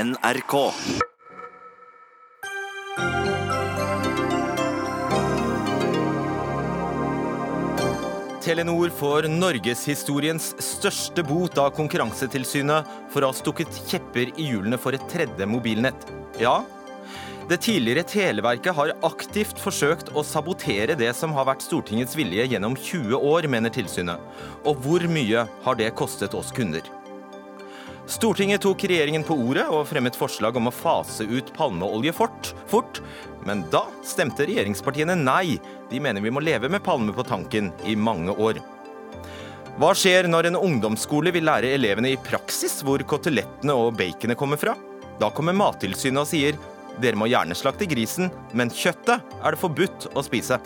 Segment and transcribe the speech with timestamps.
[0.00, 0.72] NRK.
[8.40, 14.96] Telenor får norgeshistoriens største bot av Konkurransetilsynet for å ha stukket kjepper i hjulene for
[14.96, 16.06] et tredje mobilnett.
[16.40, 16.62] Ja,
[17.50, 22.78] det tidligere Televerket har aktivt forsøkt å sabotere det som har vært Stortingets vilje gjennom
[22.78, 24.22] 20 år, mener tilsynet.
[24.64, 26.86] Og hvor mye har det kostet oss kunder?
[28.10, 32.98] Stortinget tok regjeringen på ordet og fremmet forslag om å fase ut palmeolje fort, fort,
[33.46, 35.60] men da stemte regjeringspartiene nei.
[35.92, 38.58] De mener vi må leve med palme på tanken i mange år.
[39.78, 44.58] Hva skjer når en ungdomsskole vil lære elevene i praksis hvor kotelettene og baconet kommer
[44.58, 44.74] fra?
[45.22, 46.58] Da kommer Mattilsynet og sier
[47.00, 50.58] dere må gjerne slakte grisen, men kjøttet er det forbudt å spise.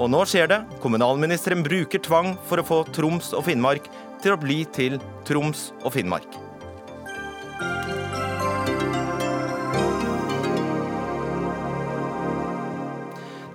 [0.00, 0.62] Og nå skjer det.
[0.80, 3.92] Kommunalministeren bruker tvang for å få Troms og Finnmark
[4.24, 4.96] til å bli til
[5.28, 6.45] Troms og Finnmark.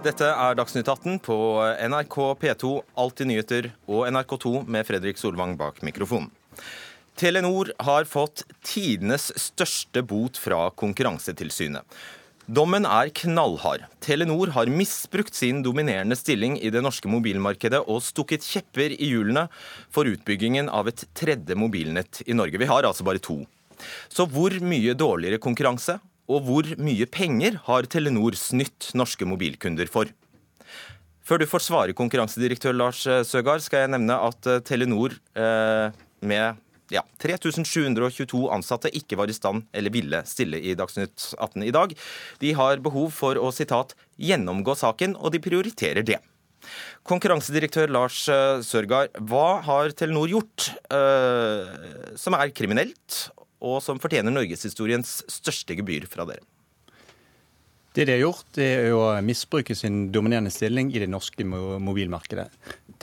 [0.02, 1.36] Dette er Dagsnytt 18 på
[1.78, 6.32] NRK P2, Alltid nyheter og NRK2 med Fredrik Solvang bak mikrofonen.
[7.22, 11.86] Telenor har fått tidenes største bot fra Konkurransetilsynet.
[12.50, 13.86] Dommen er knallhard.
[14.02, 19.46] Telenor har misbrukt sin dominerende stilling i det norske mobilmarkedet og stukket kjepper i hjulene
[19.94, 22.58] for utbyggingen av et tredje mobilnett i Norge.
[22.58, 23.44] Vi har altså bare to.
[24.10, 30.10] Så hvor mye dårligere konkurranse og hvor mye penger har Telenor snytt norske mobilkunder for?
[31.22, 35.94] Før du får svare, konkurransedirektør Lars Søgaard, skal jeg nevne at Telenor eh,
[36.26, 36.60] med
[36.92, 41.96] ja, 3722 ansatte ikke var i stand eller ville stille i Dagsnytt 18 i dag.
[42.44, 46.20] De har behov for å sitat, gjennomgå saken, og de prioriterer det.
[47.08, 48.20] Konkurransedirektør Lars
[48.68, 53.22] Sørgaard, hva har Telenor gjort eh, som er kriminelt,
[53.62, 56.44] og som fortjener norgeshistoriens største gebyr fra dere?
[57.92, 62.46] Det de har gjort, det er å misbruke sin dominerende stilling i det norske mobilmarkedet.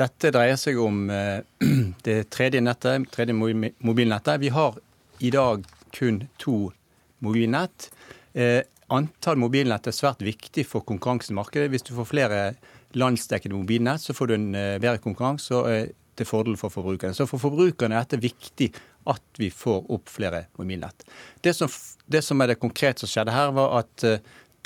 [0.01, 1.45] Dette dreier seg om eh,
[2.07, 4.41] det tredje nettet, tredje mobilnettet.
[4.41, 4.79] Vi har
[5.21, 6.71] i dag kun to
[7.25, 7.91] mobilnett.
[8.33, 11.69] Eh, antall mobilnett er svært viktig for konkurransen i markedet.
[11.75, 12.43] Hvis du får flere
[12.97, 15.85] landsdekkende mobilnett, så får du en eh, bedre konkurranse
[16.19, 17.13] til fordel for forbrukerne.
[17.13, 18.73] Så for forbrukerne er dette viktig
[19.09, 21.07] at vi får opp flere mobilnett.
[21.45, 21.73] Det som,
[22.07, 24.05] det som er det konkrete som skjedde her, var at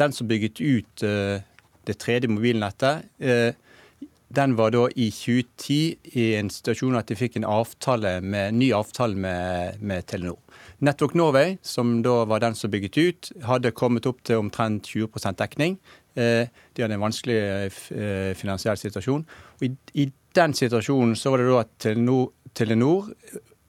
[0.01, 1.41] den som bygget ut uh,
[1.87, 3.53] det tredje mobilnettet, uh,
[4.33, 8.71] den var da i 2010 i en situasjon at de fikk en avtale med, ny
[8.73, 10.39] avtale med, med, Telenor.
[10.81, 15.37] Network Norway, som da var den som bygget ut, hadde kommet opp til omtrent 20
[15.37, 15.77] dekning.
[16.17, 16.49] De
[16.81, 17.69] hadde en vanskelig
[18.41, 19.27] finansiell situasjon.
[19.61, 19.71] Og i,
[20.01, 23.13] i, den situasjonen så var det da at Telenor, Telenor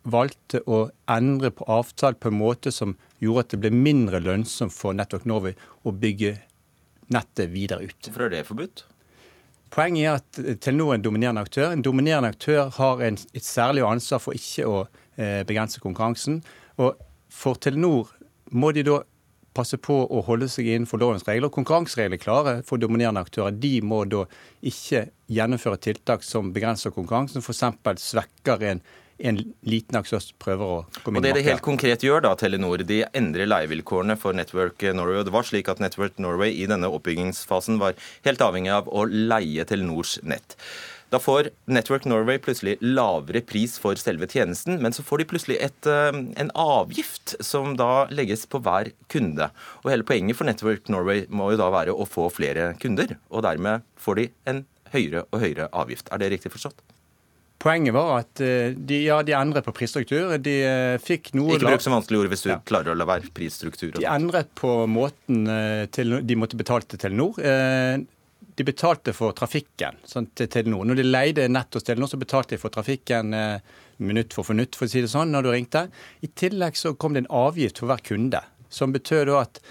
[0.04, 4.76] valgte å endre på avtalen på en måte som gjorde at det ble mindre lønnsomt
[4.76, 6.36] for Network Norway å bygge
[7.14, 8.10] nettet videre ut.
[8.10, 8.86] Hvorfor er det forbudt?
[9.74, 11.72] Poenget er at Telenor er en dominerende aktør.
[11.74, 14.84] En dominerende aktør har en, et særlig ansvar for ikke å
[15.18, 16.44] eh, begrense konkurransen.
[16.78, 17.00] Og
[17.34, 18.12] for Telenor
[18.54, 19.00] må de da
[19.54, 21.52] passe på å holde seg innenfor lovens regler.
[21.54, 23.54] Konkurranseregler klare for dominerende aktører.
[23.54, 24.26] De må da
[24.66, 28.06] ikke gjennomføre tiltak som begrenser konkurransen, f.eks.
[28.10, 28.82] svekker en
[29.20, 32.34] en liten aktør prøver å komme inn i Og Det de helt konkret gjør, da,
[32.40, 35.20] Telenor, de endrer leievilkårene for Network Norway.
[35.22, 37.94] og Det var slik at Network Norway i denne oppbyggingsfasen var
[38.26, 40.58] helt avhengig av å leie Telenors nett.
[41.14, 45.58] Da får Network Norway plutselig lavere pris for selve tjenesten, men så får de plutselig
[45.62, 46.10] et, eh,
[46.42, 49.52] en avgift som da legges på hver kunde.
[49.86, 53.44] Og Hele poenget for Network Norway må jo da være å få flere kunder, og
[53.44, 56.10] dermed får de en høyere og høyere avgift.
[56.12, 56.82] Er det riktig forstått?
[57.64, 60.34] Poenget var at eh, de, ja, de endret på prisstruktur.
[60.44, 62.58] De eh, fikk noe Ikke bruk så vanskelig ord hvis du ja.
[62.68, 63.94] klarer å la være prisstruktur.
[63.96, 67.40] De endret på måten eh, til, de måtte betale til Telenor.
[68.54, 70.84] De betalte for trafikken sånn, til Telenor.
[70.90, 73.32] Når de leide nett hos Telenor, så betalte de for trafikken
[74.04, 75.86] minutt for minutt, for å si det sånn, når du ringte.
[76.26, 78.44] I tillegg så kom det en avgift for hver kunde,
[78.74, 79.62] som betød at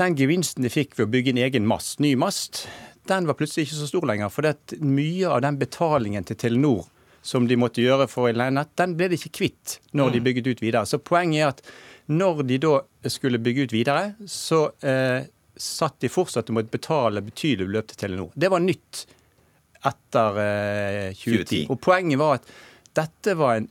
[0.00, 2.64] den gevinsten de fikk ved å bygge en egen mast, ny mast,
[3.10, 4.32] den var plutselig ikke så stor lenger.
[4.32, 4.48] For
[4.80, 6.86] mye av den betalingen til Telenor
[7.22, 10.20] som de måtte gjøre for å leie nett, den ble de ikke kvitt når de
[10.20, 10.26] mm.
[10.26, 10.88] bygget ut videre.
[10.90, 11.62] Så poenget er at
[12.12, 12.72] når de da
[13.10, 18.00] skulle bygge ut videre, så eh, satt de fortsatt og måtte betale betydelig beløp til
[18.02, 18.32] Telenor.
[18.34, 19.04] Det var nytt
[19.82, 21.22] etter eh, 2010.
[21.22, 21.62] 2010.
[21.70, 22.50] Og poenget var at
[22.98, 23.70] dette var en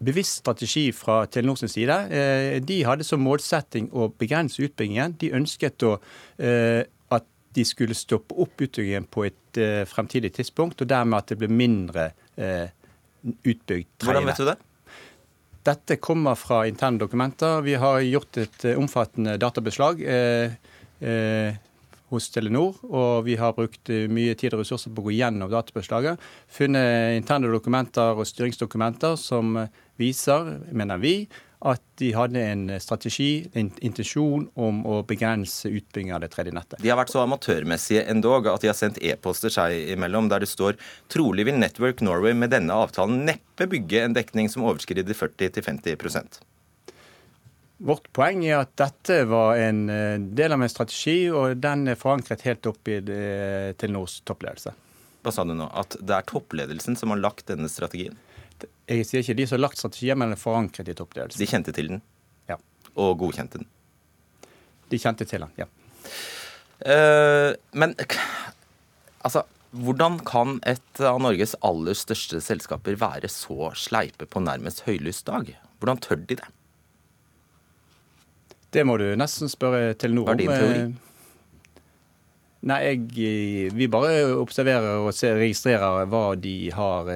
[0.00, 1.96] bevisst strategi fra Telenors side.
[2.08, 5.18] Eh, de hadde som målsetting å begrense utbyggingen.
[5.20, 5.98] De ønsket å
[6.40, 6.86] eh,
[7.54, 11.50] de skulle stoppe opp utbyggingen på et uh, fremtidig tidspunkt, og dermed at det ble
[11.50, 12.66] mindre uh,
[13.42, 14.58] utbygd Hvordan vet du det?
[15.66, 17.60] Dette kommer fra interne dokumenter.
[17.66, 20.04] Vi har gjort et uh, omfattende databeslag
[22.10, 26.20] hos Telenor, og vi har brukt mye tid og ressurser på å gå gjennom databeslaget.
[26.52, 29.54] Funnet interne dokumenter og styringsdokumenter som
[30.00, 31.14] viser, mener vi,
[31.60, 36.80] at de hadde en strategi, en intensjon om å begrense utbygging av det tredje nettet.
[36.80, 40.48] De har vært så amatørmessige endog at de har sendt e-poster seg imellom der det
[40.48, 40.78] står
[41.12, 46.40] trolig vil Network Norway med denne avtalen neppe bygge en dekning som overskrider 40-50%
[47.80, 51.96] Vårt poeng er at dette var en eh, del av en strategi, og den er
[51.96, 52.98] forankret helt opp i
[53.80, 54.74] Telenors toppledelse.
[55.24, 55.68] Hva sa du nå?
[55.72, 58.18] At det er toppledelsen som har lagt denne strategien?
[58.90, 61.40] Jeg sier ikke de som har lagt strategien, men forankret i toppledelsen.
[61.40, 62.02] De kjente til den?
[62.50, 62.58] Ja.
[62.96, 63.70] Og godkjente den?
[64.90, 65.68] De kjente til den, ja.
[66.80, 67.92] Uh, men
[69.20, 75.22] altså hvordan kan et av Norges aller største selskaper være så sleipe på nærmest høylys
[75.28, 75.52] dag?
[75.78, 76.48] Hvordan tør de det?
[78.74, 80.32] Det må du nesten spørre Telenor om.
[80.32, 80.80] Hva er din teori?
[80.80, 81.86] Eh,
[82.70, 87.12] nei, jeg, Vi bare observerer og registrerer hva de har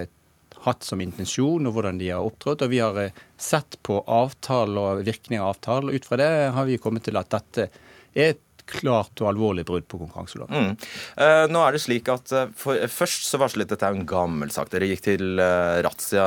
[0.65, 2.65] hatt som intensjon, og hvordan de har opptrådt.
[2.67, 5.91] Og vi har eh, sett på avtale og virkning av avtale.
[5.91, 7.69] og Ut fra det har vi kommet til at dette
[8.15, 10.71] er et klart og alvorlig brudd på konkurranseloven.
[10.73, 10.87] Mm.
[11.21, 14.07] Eh, nå er det slik at uh, for, uh, Først så varslet dette er en
[14.09, 14.71] gammel sak.
[14.73, 16.27] Dere gikk til eh, razzia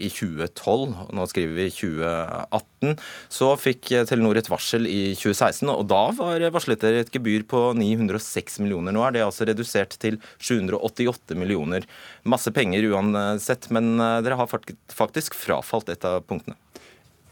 [0.00, 0.94] i 2012.
[1.16, 2.94] Nå skriver vi 2018.
[3.32, 7.62] Så fikk Telenor et varsel i 2016, og da var varslet dere et gebyr på
[7.78, 8.94] 906 millioner.
[8.94, 11.86] Nå er det altså redusert til 788 millioner.
[12.28, 14.52] Masse penger uansett, men dere har
[14.92, 16.58] faktisk frafalt et av punktene.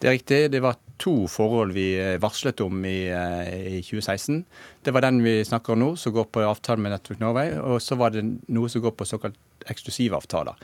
[0.02, 0.40] Det er riktig.
[0.50, 4.44] Det var to forhold vi eh, varslet om i, eh, i 2016.
[4.84, 7.52] Det var den vi snakker om nå, som går på avtalen med Network Norway.
[7.58, 9.38] Og så var det noe som går på såkalt
[9.72, 10.58] eksklusivavtaler.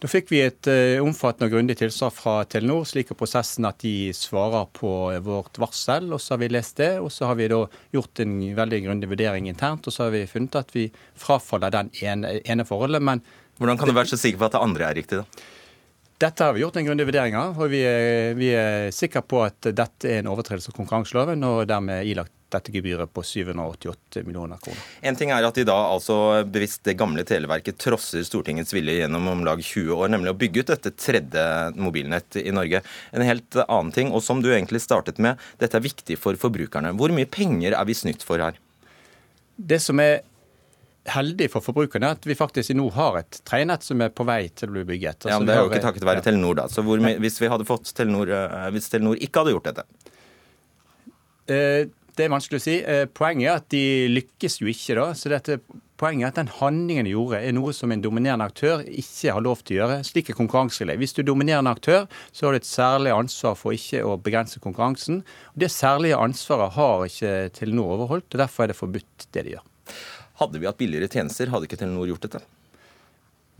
[0.00, 3.82] Da fikk vi et uh, omfattende og grundig tilsvar fra Telenor, slik er prosessen at
[3.84, 4.88] de svarer på
[5.26, 6.08] vårt varsel.
[6.16, 7.60] og Så har vi lest det, og så har vi da
[7.92, 9.84] gjort en veldig grundig vurdering internt.
[9.84, 10.86] Og så har vi funnet at vi
[11.20, 13.04] frafaller den ene, ene forholdet.
[13.04, 13.20] men
[13.60, 15.44] Hvordan kan du være så sikker på at det andre er riktig, da?
[16.20, 19.38] Dette har vi gjort en grundig vurdering av, og vi er, vi er sikre på
[19.40, 24.60] at dette er en overtredelse av konkurranseloven, og dermed ilagt dette gebyret på 788 millioner
[24.60, 24.82] kroner.
[25.06, 29.30] En ting er at de da altså bevisst det gamle Televerket trosser Stortingets vilje gjennom
[29.32, 31.46] om lag 20 år, nemlig å bygge ut dette tredje
[31.80, 32.82] mobilnett i Norge.
[33.16, 36.92] En helt annen ting, og som du egentlig startet med, dette er viktig for forbrukerne.
[37.00, 38.60] Hvor mye penger er vi snytt for her?
[39.56, 40.20] Det som er
[41.14, 44.70] heldig for forbrukerne at vi faktisk nå har et trenett som er på vei til
[44.70, 45.24] å bli bygget.
[45.24, 46.26] Altså, ja, men Det er jo ikke takket være ja.
[46.30, 46.66] Telenor, da.
[46.72, 49.86] Så hvor, hvis, vi hadde fått Telenor, eh, hvis Telenor ikke hadde gjort dette?
[51.50, 51.82] Eh,
[52.16, 52.74] det er vanskelig å si.
[52.82, 55.06] Eh, poenget er at de lykkes jo ikke, da.
[55.16, 55.60] Så dette,
[56.00, 59.44] poenget er at den handlingen de gjorde, er noe som en dominerende aktør ikke har
[59.44, 59.98] lov til å gjøre.
[60.08, 61.00] Slik er konkurranseregler.
[61.00, 64.62] Hvis du er dominerende aktør, så har du et særlig ansvar for ikke å begrense
[64.62, 65.22] konkurransen.
[65.54, 69.56] Og Det særlige ansvaret har ikke Telenor overholdt, og derfor er det forbudt, det de
[69.56, 69.66] gjør.
[70.40, 72.40] Hadde vi hatt billigere tjenester, hadde ikke Telenor gjort dette?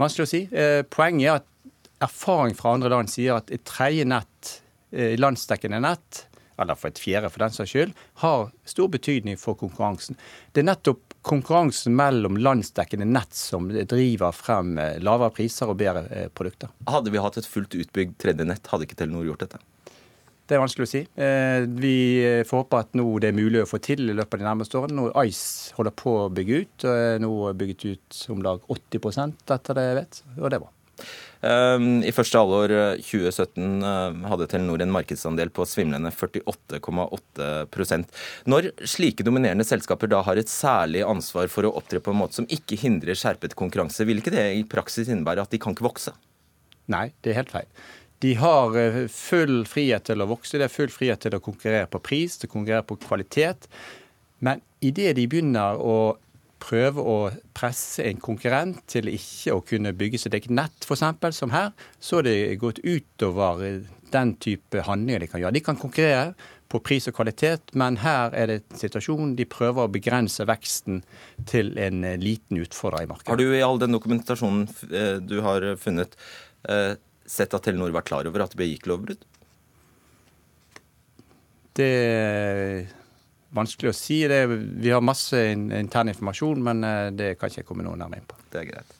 [0.00, 0.38] Vanskelig å si.
[0.48, 4.52] Eh, poenget er at erfaring fra andre land sier at et tredje nett,
[4.96, 6.24] eh, landsdekkende nett,
[6.56, 7.92] eller for et fjerde for den saks skyld,
[8.24, 10.16] har stor betydning for konkurransen.
[10.54, 16.30] Det er nettopp konkurransen mellom landsdekkende nett som driver frem eh, lavere priser og bedre
[16.32, 16.72] produkter.
[16.88, 19.60] Hadde vi hatt et fullt utbygd tredje nett, hadde ikke Telenor gjort dette?
[20.50, 21.00] Det er vanskelig å si.
[21.14, 24.40] Eh, vi får håpe at nå det er mulig å få til i løpet av
[24.42, 24.96] de nærmeste årene.
[24.98, 27.30] Nå Ice holder på å bygge ut, og er nå
[27.60, 30.14] bygget ut om lag 80 etter det jeg vet.
[30.40, 30.72] Og det er bra.
[31.40, 38.04] Um, I første halvår 2017 uh, hadde Telenor en markedsandel på svimlende 48,8%
[38.52, 42.36] Når slike dominerende selskaper da har et særlig ansvar for å opptre på en måte
[42.42, 45.88] som ikke hindrer skjerpet konkurranse, vil ikke det i praksis innebære at de kan ikke
[45.88, 46.12] vokse?
[46.90, 47.68] Nei, det er helt feil.
[48.20, 51.88] De har eh, full frihet til å vokse, de har full frihet til å konkurrere
[51.90, 53.70] på pris, til å konkurrere på kvalitet.
[54.44, 56.16] Men idet de begynner å
[56.60, 57.16] prøve å
[57.56, 62.20] presse en konkurrent til ikke å kunne bygge sitt eget nett, f.eks., som her, så
[62.20, 63.80] er det gått utover
[64.12, 65.56] den type handlinger de kan gjøre.
[65.56, 66.34] De kan konkurrere
[66.70, 71.00] på pris og kvalitet, men her er det en situasjon de prøver å begrense veksten
[71.50, 73.32] til en liten utfordrer i markedet.
[73.32, 76.14] Har du i all den dokumentasjonen eh, du har funnet,
[76.68, 76.92] eh,
[77.26, 79.26] sett at Telenor var klar over at det begikk lovbrudd?
[81.76, 82.88] Det er
[83.56, 84.20] vanskelig å si.
[84.30, 88.22] Det, vi har masse intern informasjon, men eh, det kan ikke jeg komme noe nærmere
[88.22, 88.38] inn på.
[88.52, 88.96] Det er greit.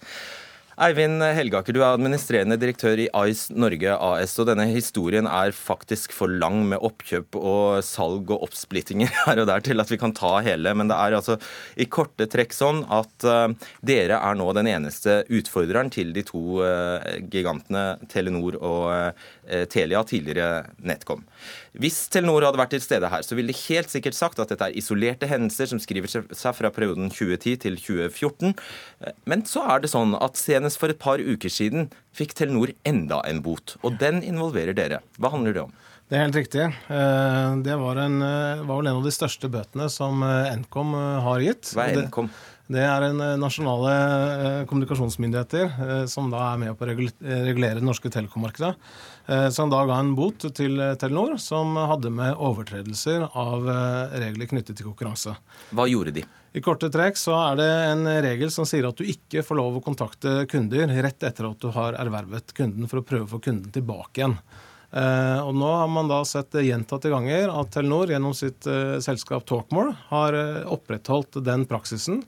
[0.81, 4.33] Eivind Helgaker, du er administrerende direktør i Ice Norge AS.
[4.41, 9.51] og Denne historien er faktisk for lang med oppkjøp og salg og oppsplittinger her og
[9.51, 10.73] der til at vi kan ta hele.
[10.73, 11.37] Men det er altså
[11.77, 13.53] i korte trekk sånn at uh,
[13.85, 20.01] dere er nå den eneste utfordreren til de to uh, gigantene Telenor og uh, Telia,
[20.09, 21.27] tidligere NetCom.
[21.77, 24.71] Hvis Telenor hadde vært til stede her, så ville de helt sikkert sagt at dette
[24.71, 28.57] er isolerte hendelser som skriver seg fra perioden 2010 til 2014.
[29.29, 33.23] Men så er det sånn at senest for et par uker siden fikk Telenor enda
[33.27, 33.77] en bot.
[33.83, 35.01] Og den involverer dere.
[35.19, 35.75] Hva handler det om?
[36.11, 36.65] Det er helt riktig.
[36.91, 40.97] Eh, det var, en, eh, var vel en av de største bøtene som eh, Nkom
[41.23, 41.71] har gitt.
[41.71, 42.27] Hva er Nkom?
[42.27, 48.77] Det er en nasjonale kommunikasjonsmyndigheter som da er med på å regulere det norske telekommarkedet.
[49.51, 53.67] Som da ga en bot til Telenor som hadde med overtredelser av
[54.23, 55.35] regler knyttet til konkurranse.
[55.75, 56.25] Hva gjorde de?
[56.51, 59.79] I korte trekk så er det en regel som sier at du ikke får lov
[59.79, 63.43] å kontakte kunder rett etter at du har ervervet kunden, for å prøve å få
[63.45, 64.35] kunden tilbake igjen.
[64.91, 69.45] Uh, og nå har man da sett gjentatte ganger at Telenor gjennom sitt uh, selskap
[69.47, 72.25] Talkmore har uh, opprettholdt den praksisen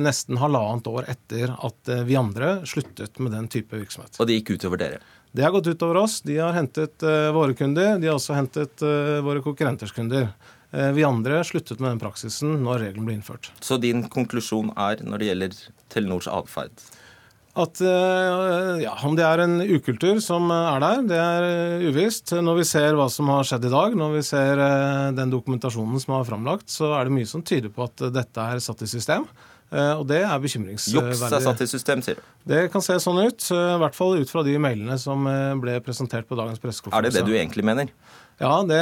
[0.00, 4.16] nesten halvannet år etter at vi andre sluttet med den type virksomhet.
[4.16, 5.00] Og det gikk utover dere?
[5.36, 6.22] Det har gått utover oss.
[6.24, 7.04] De har hentet
[7.36, 7.98] våre kunder.
[8.00, 8.80] De har også hentet
[9.26, 10.30] våre konkurrenters kunder.
[10.72, 13.50] Vi andre sluttet med den praksisen når regelen ble innført.
[13.60, 15.60] Så din konklusjon er når det gjelder
[15.92, 16.88] Telenors atferd?
[17.58, 22.32] at eh, ja, Om det er en ukultur som er der, det er eh, uvisst.
[22.44, 26.02] Når vi ser hva som har skjedd i dag, når vi ser eh, den dokumentasjonen
[26.02, 28.90] som er framlagt, så er det mye som tyder på at dette er satt i
[28.90, 29.26] system.
[29.68, 31.16] Og det er bekymringsverdig.
[31.18, 32.22] Juks er satt i system, sier du?
[32.48, 33.50] Det kan se sånn ut.
[33.52, 35.28] I hvert fall ut fra de mailene som
[35.60, 37.04] ble presentert på dagens pressekonferanse.
[37.04, 37.92] Er det det du egentlig mener?
[38.38, 38.78] Ja, det,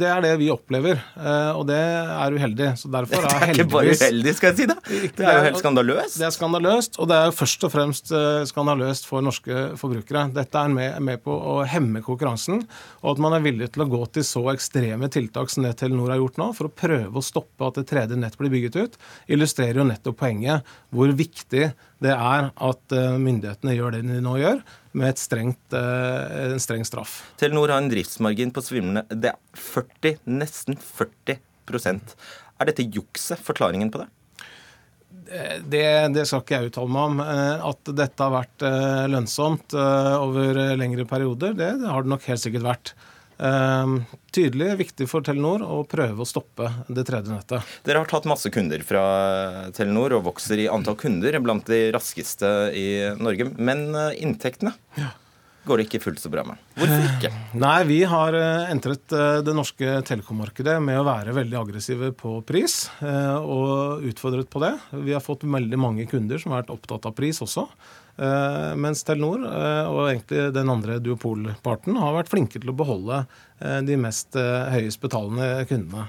[0.00, 2.70] det, er det vi opplever, eh, og det er uheldig.
[2.80, 4.76] Så derfor er Det er ikke bare uheldig, skal jeg si da.
[4.88, 6.16] Det er jo helt skandaløst.
[6.16, 10.24] Det er skandaløst, og det er jo først og fremst eh, skandaløst for norske forbrukere.
[10.32, 12.64] Dette er med, med på å hemme konkurransen,
[13.04, 16.14] og at man er villig til å gå til så ekstreme tiltak som det Telenor
[16.14, 19.00] har gjort nå, for å prøve å stoppe at det tredje nett blir bygget ut,
[19.28, 21.68] illustrerer jo nettopp poenget hvor viktig
[22.00, 26.84] det er at eh, myndighetene gjør det de nå gjør, med strengt, eh, en streng
[26.84, 27.32] straff.
[27.38, 31.38] Telenor har en driftsmargin på svimlende det er 40, nesten 40
[32.60, 34.08] Er dette jukset forklaringen på det?
[35.62, 37.20] Det, det, skal ikke jeg uttale meg om.
[37.22, 38.66] Eh, at dette har vært
[39.10, 42.94] lønnsomt over lengre perioder, det, det har det nok helt sikkert vært.
[43.40, 44.02] Ehm,
[44.34, 47.72] tydelig viktig for Telenor å prøve å stoppe det tredje nettet.
[47.86, 49.04] Dere har tatt masse kunder fra
[49.76, 52.86] Telenor og vokser i antall kunder blant de raskeste i
[53.20, 53.48] Norge.
[53.56, 55.08] Men eh, inntektene ja.
[55.64, 56.60] går det ikke fullt så bra med.
[56.76, 57.32] Hvorfor ikke?
[57.64, 62.36] Nei, vi har eh, entret eh, det norske telekommarkedet med å være veldig aggressive på
[62.46, 64.74] pris, og utfordret på det.
[65.00, 67.70] Vi har fått veldig mange kunder som har vært opptatt av pris også.
[68.20, 73.22] Uh, mens Telenor uh, og egentlig den andre duopolparten har vært flinke til å beholde
[73.24, 76.04] uh, de mest høyest betalende kundene.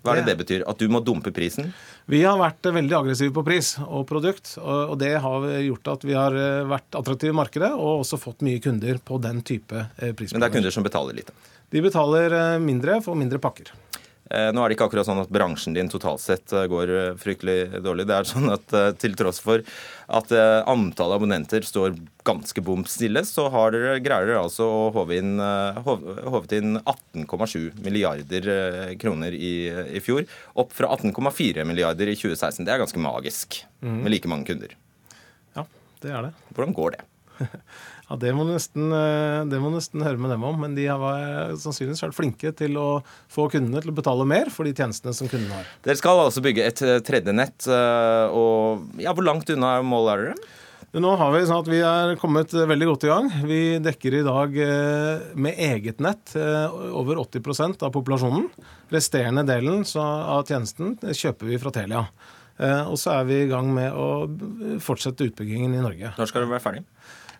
[0.00, 0.62] Hva er det det betyr?
[0.70, 1.74] At du må dumpe prisen?
[2.08, 4.54] Vi har vært veldig aggressive på pris og produkt.
[4.62, 6.36] Og det har gjort at vi har
[6.70, 10.38] vært attraktive i markedet og også fått mye kunder på den type prisplaner.
[10.38, 11.36] Men det er kunder som betaler lite?
[11.70, 13.74] De betaler mindre for mindre pakker.
[14.30, 17.16] Eh, nå er det ikke akkurat sånn at bransjen din totalt sett eh, går eh,
[17.18, 18.06] fryktelig dårlig.
[18.06, 19.64] Det er sånn at til tross for
[20.10, 20.32] at
[20.70, 21.94] antallet abonnenter står
[22.26, 28.48] ganske bom stille, så har dere, greier dere altså å håve inn, inn 18,7 milliarder
[28.98, 30.26] kroner i, i, fjor.
[30.58, 32.66] Opp fra 18,4 milliarder i 2016.
[32.66, 34.00] Det er ganske magisk mm.
[34.02, 34.74] med like mange kunder.
[35.54, 35.66] Ja,
[36.02, 36.34] det er det.
[36.50, 37.06] Hvordan går det?
[38.10, 40.56] Ja, Det må du nesten, eh, må nesten, høre med dem om.
[40.58, 42.88] Men de har eh, sannsynligvis vært flinke til å
[43.30, 45.68] få kundene til å betale mer for de tjenestene som kundene har.
[45.86, 47.68] Dere skal altså bygge et eh, tredje nett.
[47.70, 50.56] og ja, Hvor langt unna målet er dere?
[50.90, 53.28] Nå har Vi sånn at vi er kommet veldig godt i gang.
[53.46, 54.56] Vi dekker i dag
[55.38, 58.48] med eget nett over 80% av populasjonen.
[58.90, 62.02] Resterende delen av tjenesten kjøper vi fra Telia.
[62.90, 64.26] Og så er vi i gang med å
[64.82, 66.10] fortsette utbyggingen i Norge.
[66.18, 66.84] Når skal dere være ferdig?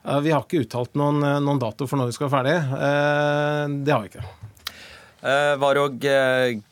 [0.01, 2.57] Vi har ikke uttalt noen, eh, noen dato for når vi skal være ferdig.
[2.89, 4.29] Eh, det har vi ikke.
[5.21, 6.07] Eh, Varog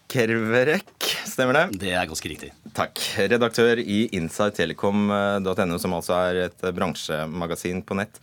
[0.08, 1.80] Kerverek, stemmer det?
[1.82, 2.52] Det er ganske riktig.
[2.72, 2.96] Takk.
[3.28, 8.16] Redaktør i insidetelekom.no, som altså er et bransjemagasin på nett.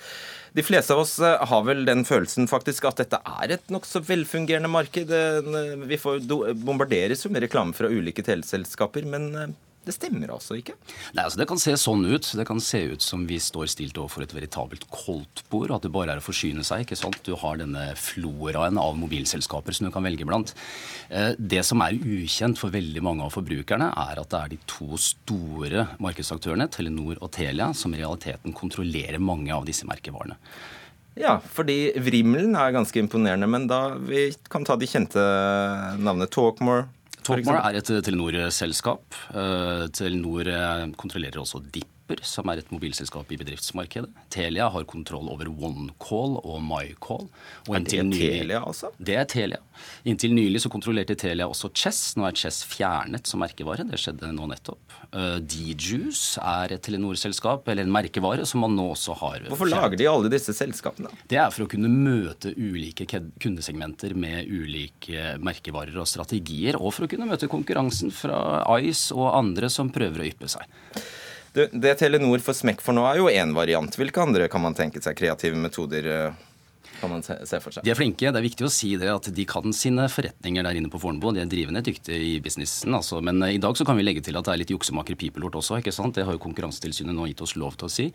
[0.55, 4.71] De fleste av oss har vel den følelsen faktisk at dette er et nokså velfungerende
[4.71, 5.11] marked.
[5.85, 6.25] Vi får
[6.57, 9.53] bombarderes jo med reklame fra ulike teleselskaper, men
[9.85, 10.73] Det stemmer altså ikke?
[11.13, 12.29] Nei, altså Det kan se sånn ut.
[12.37, 15.75] Det kan se ut som vi står stilt overfor et veritabelt koldtbord.
[15.75, 16.85] At det bare er å forsyne seg.
[16.85, 17.21] ikke sant?
[17.25, 20.55] Du har denne floraen av mobilselskaper som du kan velge blant.
[21.09, 24.61] Eh, det som er ukjent for veldig mange av forbrukerne, er at det er de
[24.69, 30.39] to store markedsaktørene, Telenor og Telia, som i realiteten kontrollerer mange av disse merkevarene.
[31.15, 35.21] Ja, fordi vrimmelen er ganske imponerende, men da vi kan ta de kjente
[35.95, 36.89] navnene Talkmore,
[37.25, 39.19] Talkmore er et Telenor-selskap.
[39.33, 44.11] Uh, Telenor eh, kontrollerer også DIP Apper, som er et mobilselskap i bedriftsmarkedet.
[44.29, 47.25] Telia har kontroll over OneCall og MyCall.
[47.65, 48.91] Og det nylig, Telia, altså?
[48.97, 49.61] Det er Telia.
[50.05, 52.13] Inntil nylig så kontrollerte Telia også Chess.
[52.19, 53.87] Nå er Chess fjernet som merkevare.
[53.89, 54.99] Det skjedde nå nettopp.
[55.15, 59.81] Uh, D-Juice er et Telenor-selskap, eller en merkevare, som man nå også har Hvorfor fjernet.
[59.81, 61.13] lager de alle disse selskapene?
[61.31, 67.07] Det er for å kunne møte ulike kundesegmenter med ulike merkevarer og strategier, og for
[67.07, 70.69] å kunne møte konkurransen fra Ice og andre som prøver å yppe seg.
[71.55, 73.95] Det, Telenor får smekk for nå, er jo én variant.
[73.95, 76.09] Hvilke andre kan man tenke seg kreative metoder?
[76.11, 76.43] Eh,
[76.99, 77.85] kan man se, for seg?
[77.85, 78.27] De er flinke.
[78.27, 81.31] Det er viktig å si det at de kan sine forretninger der inne på Fornebu.
[81.35, 82.95] De er drivende dyktige i businessen.
[82.97, 83.21] Altså.
[83.23, 85.59] Men eh, i dag så kan vi legge til at det er litt juksemaker pipelort
[85.61, 85.79] også.
[85.79, 86.17] ikke sant?
[86.17, 88.09] Det har jo Konkurransetilsynet nå gitt oss lov til å si.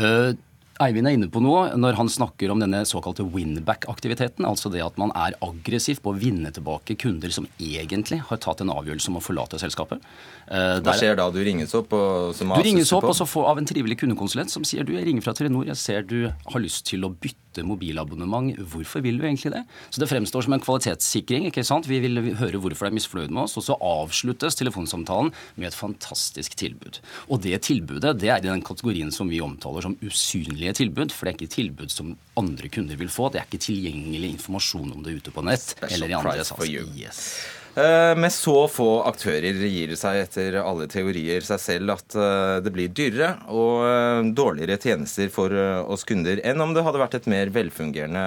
[0.00, 0.32] Uh,
[0.78, 4.46] Eivind er inne på noe når han snakker om denne såkalte winback-aktiviteten.
[4.46, 8.62] Altså det at man er aggressiv på å vinne tilbake kunder som egentlig har tatt
[8.62, 10.04] en avgjørelse om å forlate selskapet.
[10.48, 11.26] Uh, Hva skjer da?
[11.32, 11.92] Du ringes opp?
[11.92, 15.04] Og, du ringes opp og så får av en trivelig kundekonsulent som sier du, jeg
[15.04, 18.54] ringer fra Telenor, jeg ser du har lyst til å bytte mobilabonnement.
[18.70, 19.64] Hvorfor vil du egentlig det?
[19.90, 21.48] Så det fremstår som en kvalitetssikring.
[21.50, 21.88] ikke sant?
[21.90, 23.58] Vi vil høre hvorfor du er misfornøyd med oss.
[23.60, 27.00] Og så avsluttes telefonsamtalen med et fantastisk tilbud.
[27.28, 31.12] Og det tilbudet det er i den kategorien som vi omtaler som usynlige tilbud.
[31.12, 33.32] For det er ikke tilbud som andre kunder vil få.
[33.34, 35.74] Det er ikke tilgjengelig informasjon om det ute på nett.
[35.74, 36.86] Special eller i andre you.
[36.96, 37.57] Yes.
[37.78, 42.56] Eh, med så få aktører gir det seg etter alle teorier seg selv at eh,
[42.64, 45.54] det blir dyrere og eh, dårligere tjenester for
[45.86, 48.24] oss kunder enn om det hadde vært et mer velfungerende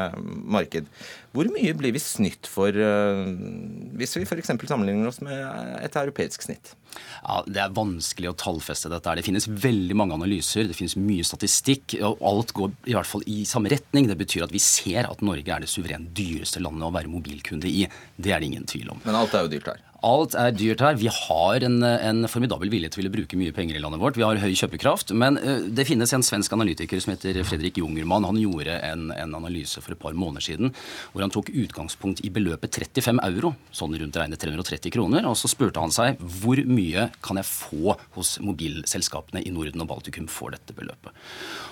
[0.55, 0.88] marked.
[1.36, 4.53] Hvor mye blir vi snytt for hvis vi f.eks.
[4.67, 5.36] sammenligner oss med
[5.81, 6.75] et europeisk snitt?
[7.21, 9.15] Ja, Det er vanskelig å tallfeste dette.
[9.15, 11.95] Det finnes veldig mange analyser, det finnes mye statistikk.
[12.01, 14.07] og Alt går i hvert fall i samme retning.
[14.07, 17.69] Det betyr at vi ser at Norge er det suverent dyreste landet å være mobilkunde
[17.69, 17.88] i.
[18.17, 19.01] Det er det ingen tvil om.
[19.05, 19.88] Men alt er jo dyrt her.
[20.01, 20.96] Alt er dyrt her.
[20.98, 24.15] Vi har en, en, formidabel vilje til å bruke mye penger i landet vårt.
[24.17, 25.12] Vi har høy kjøpekraft.
[25.13, 25.38] Men
[25.70, 28.25] det finnes en svensk analytiker som heter Fredrik Jungermann.
[28.25, 30.74] Han gjorde en, en, analyse for et par måneder siden
[31.13, 35.27] hvor han tok utgangspunkt i beløpet 35 euro, sånn rundt regnet 330 kroner.
[35.29, 39.92] Og så spurte han seg hvor mye kan jeg få hos mobilselskapene i Norden og
[39.94, 41.14] Baltikum for dette beløpet.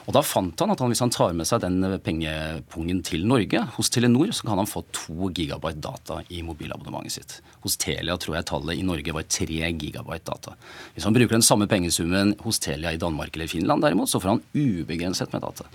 [0.06, 3.65] Og da fant han at han, hvis han tar med seg den pengepungen til Norge,
[3.80, 7.38] hos Telenor, så kan han få to gigabyte data i mobilabonnementet sitt.
[7.65, 10.56] Hos Telia tror jeg tallet i Norge var 3 gigabyte data.
[10.96, 14.36] Hvis han bruker den samme pengesummen hos Telia i Danmark eller Finland, derimot, så får
[14.36, 15.68] han ubegrenset med data.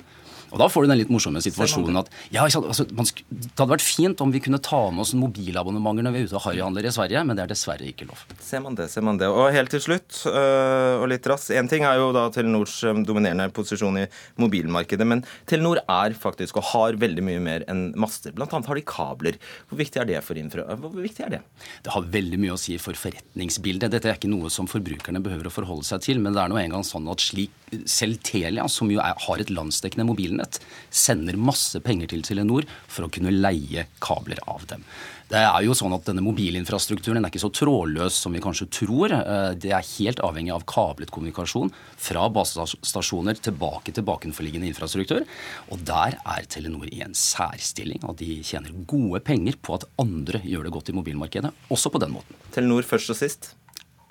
[0.55, 3.85] Og Da får du den litt morsomme situasjonen at ja, altså, man, det hadde vært
[3.85, 6.93] fint om vi kunne ta med oss mobilabonnementer når vi er ute og harryhandler i
[6.95, 8.23] Sverige, men det er dessverre ikke lov.
[8.43, 9.29] Ser man det, ser man det.
[9.33, 13.03] Og helt til slutt, øh, og litt raskt, én ting er jo da Telenors øh,
[13.07, 14.07] dominerende posisjon i
[14.41, 18.35] mobilmarkedet, men Telenor er faktisk og har veldig mye mer enn master.
[18.37, 19.41] Blant annet har de kabler.
[19.69, 20.69] Hvor viktig er det for infra?
[20.79, 21.43] Hvor viktig er det?
[21.83, 23.91] Det har veldig mye å si for forretningsbildet.
[23.91, 26.61] Dette er ikke noe som forbrukerne behøver å forholde seg til, men det er nå
[26.63, 27.53] engang sånn at slik
[27.91, 30.44] selv Telia, som jo er, har et landsdekkende mobilnett,
[30.91, 34.85] sender masse penger til Telenor for å kunne leie kabler av dem.
[35.31, 39.15] Det er jo sånn at Denne mobilinfrastrukturen er ikke så trådløs som vi kanskje tror.
[39.17, 45.25] Eh, det er helt avhengig av kablet kommunikasjon fra basestasjoner tilbake til bakenforliggende infrastruktur.
[45.73, 50.43] Og Der er Telenor i en særstilling, og de tjener gode penger på at andre
[50.45, 52.39] gjør det godt i mobilmarkedet, også på den måten.
[52.53, 53.55] Telenor først og sist?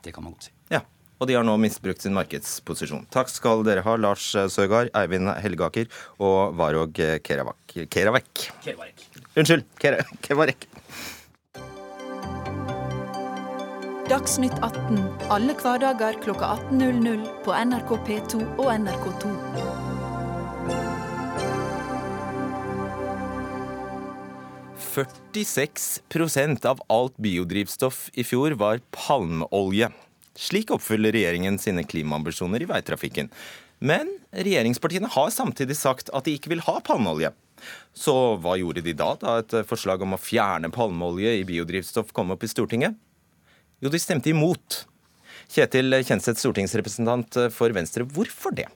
[0.04, 0.56] Det kan man godt si.
[0.74, 0.82] Ja,
[1.24, 3.08] og de har nå misbrukt sin markedsposisjon.
[3.14, 5.88] Takk skal dere ha, Lars Søgaard, Eivind Helgaker
[6.20, 7.78] og Varog Keravak.
[7.90, 8.48] Keravek.
[8.66, 9.08] Keravek.
[9.40, 9.66] Unnskyld.
[10.22, 10.68] Kevarek.
[14.12, 15.00] Dagsnytt 18
[15.32, 19.32] alle hverdager klokka 18.00 på NRK P2 og NRK2.
[24.94, 29.90] «46 av alt biodrivstoff i fjor var palmeolje.
[30.40, 33.30] Slik oppfyller regjeringen sine klimaambisjoner i veitrafikken.
[33.84, 37.34] Men regjeringspartiene har samtidig sagt at de ikke vil ha palmeolje.
[37.96, 42.34] Så hva gjorde de da, da et forslag om å fjerne palmeolje i biodrivstoff kom
[42.34, 42.98] opp i Stortinget?
[43.84, 44.84] Jo, de stemte imot.
[45.54, 48.70] Kjetil Kjenseth, stortingsrepresentant for Venstre, hvorfor det?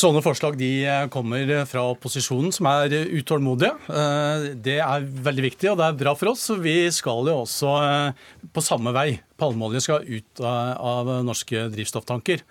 [0.00, 0.70] Sånne forslag de
[1.12, 3.74] kommer fra opposisjonen, som er utålmodige.
[3.92, 6.46] Eh, det er veldig viktig, og det er bra for oss.
[6.64, 8.22] Vi skal jo også eh,
[8.56, 9.08] på samme vei.
[9.40, 12.42] Palmeolje skal ut av norske drivstofftanker.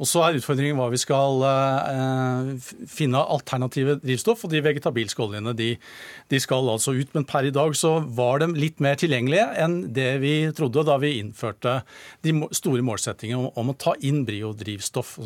[0.00, 4.46] Og så er utfordringen hva vi skal eh, finne alternative drivstoff.
[4.46, 5.74] Og de vegetabilske oljene de,
[6.32, 7.10] de, skal altså ut.
[7.16, 10.96] Men per i dag så var de litt mer tilgjengelige enn det vi trodde da
[11.02, 11.82] vi innførte
[12.24, 15.18] de store målsettingene om, om å ta inn biodrivstoff.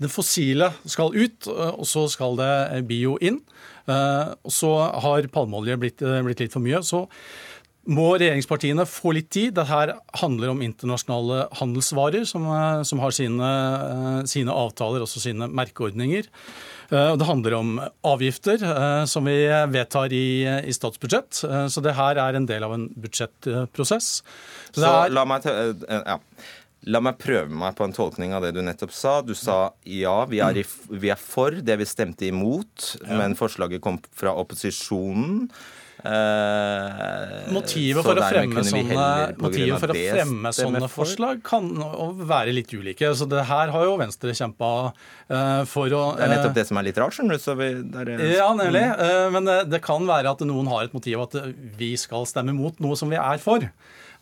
[0.00, 2.52] Det fossile skal ut, og så skal det
[2.88, 3.42] bio inn.
[3.84, 4.72] Eh, og så
[5.04, 6.80] har palmeolje blitt, blitt litt for mye.
[6.80, 7.04] så
[7.86, 9.54] må regjeringspartiene få litt tid.
[9.56, 15.48] Dette handler om internasjonale handelsvarer som, eh, som har sine, eh, sine, avtaler, også sine
[15.48, 16.26] merkeordninger.
[16.90, 21.42] Eh, det handler om avgifter, som vi vedtar i, i statsbudsjett.
[21.70, 24.22] Så det her er en del av en budsjettprosess.
[24.72, 26.18] Så, Så la, meg ja.
[26.86, 29.20] La meg prøve meg på en tolkning av det du nettopp sa.
[29.20, 33.82] Du sa ja, vi er, i, vi er for det vi stemte imot, men forslaget
[33.82, 35.50] kom fra opposisjonen.
[36.04, 39.06] Eh, motivet for, å fremme, sånne,
[39.40, 41.70] motivet for å fremme sånne forslag kan
[42.20, 43.10] være litt ulike.
[43.16, 46.80] Så det her har jo Venstre kjempa uh, for å Det er nettopp det som
[46.80, 48.12] er litt rart, skjønner du.
[48.28, 48.84] ja, nemlig.
[49.00, 51.38] Uh, men det, det, kan være at noen har et motiv at
[51.78, 53.64] vi skal stemme mot noe som vi er for.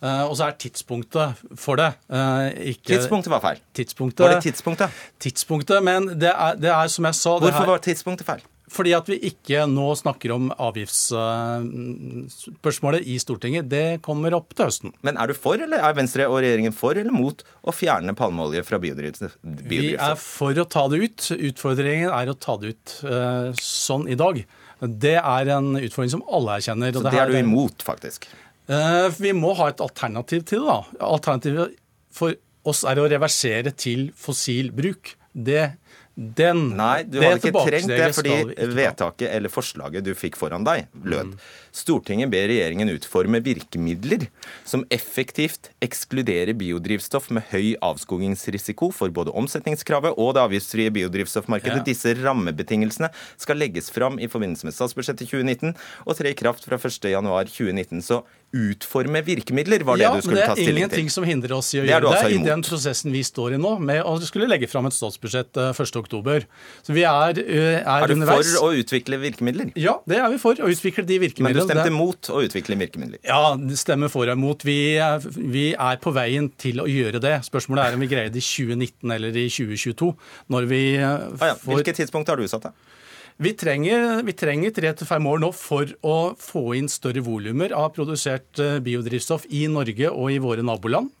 [0.03, 3.61] Uh, og så er tidspunktet for det uh, ikke Tidspunktet var feil.
[3.75, 5.05] Tidspunktet, var det tidspunktet?
[5.23, 8.43] Tidspunktet, Men det er, det er som jeg sa Hvorfor her, var tidspunktet feil?
[8.75, 13.69] Fordi at vi ikke nå snakker om avgiftsspørsmålet i Stortinget.
[13.71, 14.93] Det kommer opp til høsten.
[15.05, 18.63] Men er du for, eller er Venstre og regjeringen for eller mot å fjerne palmeolje
[18.67, 19.33] fra biodrivstoff?
[19.43, 21.31] Vi er for å ta det ut.
[21.35, 24.45] Utfordringen er å ta det ut uh, sånn i dag.
[24.83, 26.91] Det er en utfordring som alle erkjenner.
[26.95, 28.27] Så det, det er du imot, faktisk?
[28.67, 30.79] Uh, vi må ha et alternativ til det, da.
[31.13, 31.69] Alternativet
[32.15, 32.35] for
[32.65, 35.13] oss er å reversere til fossil bruk.
[35.35, 35.75] Det
[36.15, 38.35] den, Nei, du hadde ikke trengt det fordi
[38.71, 41.39] vedtaket eller forslaget du fikk foran deg, lød mm.
[41.75, 44.29] Stortinget ber regjeringen utforme virkemidler
[44.63, 51.81] som effektivt ekskluderer biodrivstoff med høy avskogingsrisiko for både omsetningskravet og det avgiftsfrie biodrivstoffmarkedet.
[51.83, 51.87] Ja.
[51.89, 53.11] Disse rammebetingelsene
[53.41, 58.03] skal legges fram i forbindelse med statsbudsjettet 2019 og tre i kraft fra 1.1.2019.
[58.05, 58.23] Så
[58.55, 60.71] utforme virkemidler, var det ja, du skulle ta stilling til.
[60.71, 63.11] Ja, Det er ingenting som hindrer oss i å gjøre det, det i den prosessen
[63.11, 66.23] vi står i nå, med å skulle legge fram et statsbudsjett 1.10.
[66.39, 66.45] Eh,
[66.85, 68.53] Så vi er, eh, er, er du underveis.
[68.55, 69.73] for å utvikle virkemidler?
[69.75, 70.55] Ja, det er vi for.
[70.55, 71.64] Å utvikle de virkemidlene.
[71.69, 73.21] Stemte mot å utvikle virkemidler?
[73.25, 74.65] Ja, stemmer for og imot.
[74.67, 74.77] Vi,
[75.35, 77.37] vi er på veien til å gjøre det.
[77.47, 80.11] Spørsmålet er om vi greier det i 2019 eller i 2022.
[80.55, 81.55] Når vi ah, ja.
[81.65, 82.93] Hvilket tidspunkt har du satt, deg?
[83.35, 87.73] Vi trenger, vi trenger tre til fem år nå for å få inn større volumer
[87.75, 91.11] av produsert eh, biodrivstoff i Norge og i våre naboland.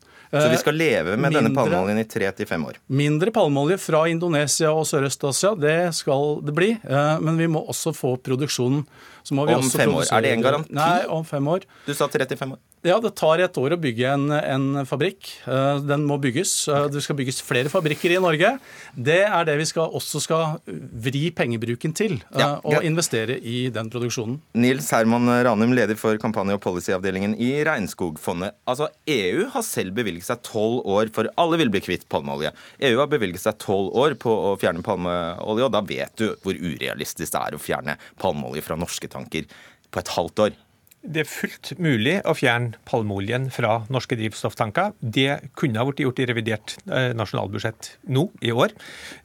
[0.41, 2.79] Så vi skal leve med mindre, denne palmeoljen i tre til fem år?
[3.01, 6.71] Mindre palmeolje fra Indonesia og Sørøst-Asia, det skal det bli.
[6.75, 8.85] Eh, men vi må også få produksjonen.
[9.31, 10.05] om fem år?
[10.11, 10.73] Er det en garanti?
[10.75, 11.65] Nei, om fem år.
[11.87, 12.61] Du sa tre til fem år?
[12.85, 15.31] Ja, det tar et år å bygge en, en, fabrikk.
[15.49, 16.53] Eh, den må bygges.
[16.69, 18.51] Eh, det skal bygges flere fabrikker i Norge.
[18.93, 20.59] Det er det vi skal, også skal
[21.05, 22.19] vri pengebruken til.
[22.29, 22.51] Eh, ja.
[22.61, 24.37] Og investere i den produksjonen.
[24.61, 28.53] Nils Herman Ranum, leder for kampanje- og policyavdelingen i Regnskogfondet.
[28.69, 32.53] Altså, EU har selv bevilget seg tolv år for alle vil bli kvitt palmeolje.
[32.85, 36.53] EU har bevilget seg tolv år på å fjerne palmeolje, og da vet du hvor
[36.53, 39.49] urealistisk det er å fjerne palmeolje fra norske tanker
[39.89, 40.61] på et halvt år
[41.05, 44.93] det er fullt mulig å fjerne palmeoljen fra norske drivstofftanker.
[44.99, 48.73] Det kunne ha blitt gjort i revidert eh, nasjonalbudsjett nå i år.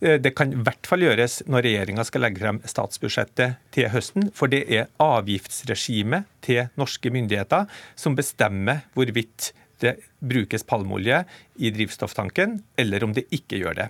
[0.00, 4.30] Eh, det kan i hvert fall gjøres når regjeringa skal legge frem statsbudsjettet til høsten.
[4.36, 11.22] For det er avgiftsregimet til norske myndigheter som bestemmer hvorvidt det brukes palmeolje
[11.60, 13.86] i drivstofftanken, eller om det ikke gjør det.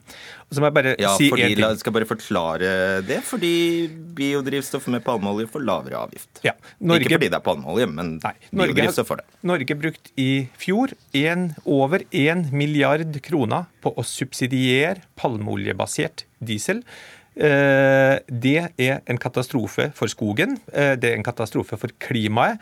[0.48, 2.72] Og så må jeg bare ja, si fordi, La, skal bare forklare
[3.07, 3.53] det, fordi
[4.16, 6.42] biodrivstoff med palmeolje får lavere avgift.
[6.46, 9.29] Ja, Norge, ikke fordi det er palmeolje, men nei, biodrivstoff får det.
[9.53, 16.85] Norge brukte i fjor en, over 1 milliard kroner på å subsidiere palmeoljebasert diesel.
[17.40, 22.59] Eh, det er en katastrofe for skogen, eh, det er en katastrofe for klimaet.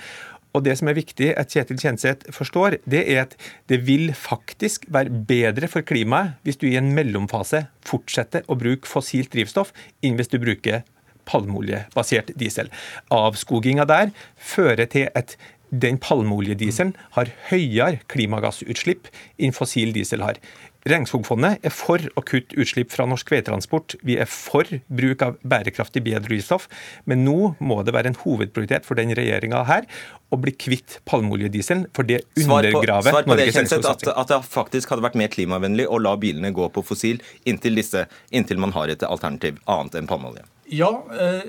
[0.58, 3.36] Og det som er viktig at Kjetil Kjenseth forstår, det er at
[3.70, 8.90] det vil faktisk være bedre for klimaet hvis du i en mellomfase fortsetter å bruke
[8.90, 9.70] fossilt drivstoff,
[10.02, 10.82] enn hvis du bruker
[11.28, 12.72] palmeoljebasert diesel.
[13.14, 15.36] Avskoginga der fører til at
[15.68, 20.40] den palmeoljedieselen har høyere klimagassutslipp enn fossil diesel har.
[20.86, 23.96] Regnskogfondet er for å kutte utslipp fra norsk veitransport.
[24.06, 26.68] Vi er for bruk av bærekraftig biodrivstoff.
[27.10, 29.88] Men nå må det være en hovedprioritet for den regjeringa her
[30.30, 34.08] å bli kvitt palmeoljedieselen, for det undergraver svar på, svar på Norges det, Kjenseth, at,
[34.12, 38.04] at det faktisk hadde vært mer klimavennlig å la bilene gå på fossil inntil, disse,
[38.30, 40.44] inntil man har et alternativ annet enn palmeolje.
[40.68, 41.48] Ja, eh,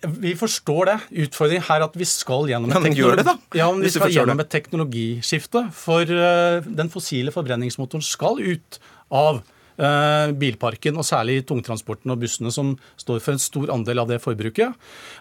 [0.00, 0.96] vi forstår det.
[1.26, 4.52] Utfordringen her er at vi skal gjennom et teknologi det Ja, vi skal gjennom et
[4.52, 5.64] teknologiskifte.
[5.76, 12.52] For uh, den fossile forbrenningsmotoren skal ut av uh, bilparken, og særlig tungtransporten og bussene,
[12.54, 14.76] som står for en stor andel av det forbruket.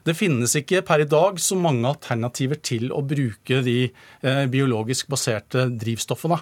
[0.08, 5.12] Det finnes ikke per i dag så mange alternativer til å bruke de uh, biologisk
[5.12, 6.40] baserte drivstoffene.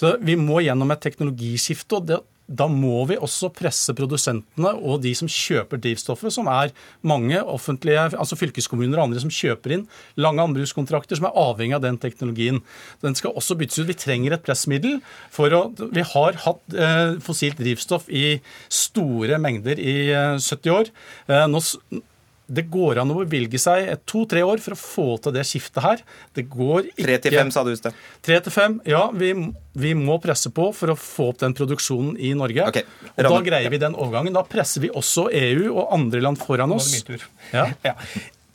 [0.00, 2.02] Så vi må gjennom et teknologiskifte.
[2.02, 6.72] og det da må vi også presse produsentene og de som kjøper drivstoffet, som er
[7.06, 9.84] mange offentlige, altså fylkeskommuner og andre som kjøper inn
[10.16, 12.62] lange anbrukskontrakter som er avhengig av den teknologien.
[13.04, 13.90] Den skal også byttes ut.
[13.90, 15.00] Vi trenger et pressmiddel.
[15.30, 18.40] for å, Vi har hatt eh, fossilt drivstoff i
[18.72, 20.92] store mengder i eh, 70 år.
[21.28, 21.60] Eh, nå,
[22.48, 26.02] det går an å bevilge seg to-tre år for å få til det skiftet her.
[26.36, 27.98] Det går ikke Tre til fem, sa du i sted.
[28.24, 29.02] Tre til fem, ja.
[29.12, 29.34] Vi,
[29.76, 32.70] vi må presse på for å få opp den produksjonen i Norge.
[32.72, 32.88] Okay.
[33.18, 34.32] Og da greier vi den overgangen.
[34.36, 36.90] Da presser vi også EU og andre land foran Nå er oss.
[36.96, 37.30] det min tur.
[37.52, 37.68] Ja.
[37.92, 37.94] Ja.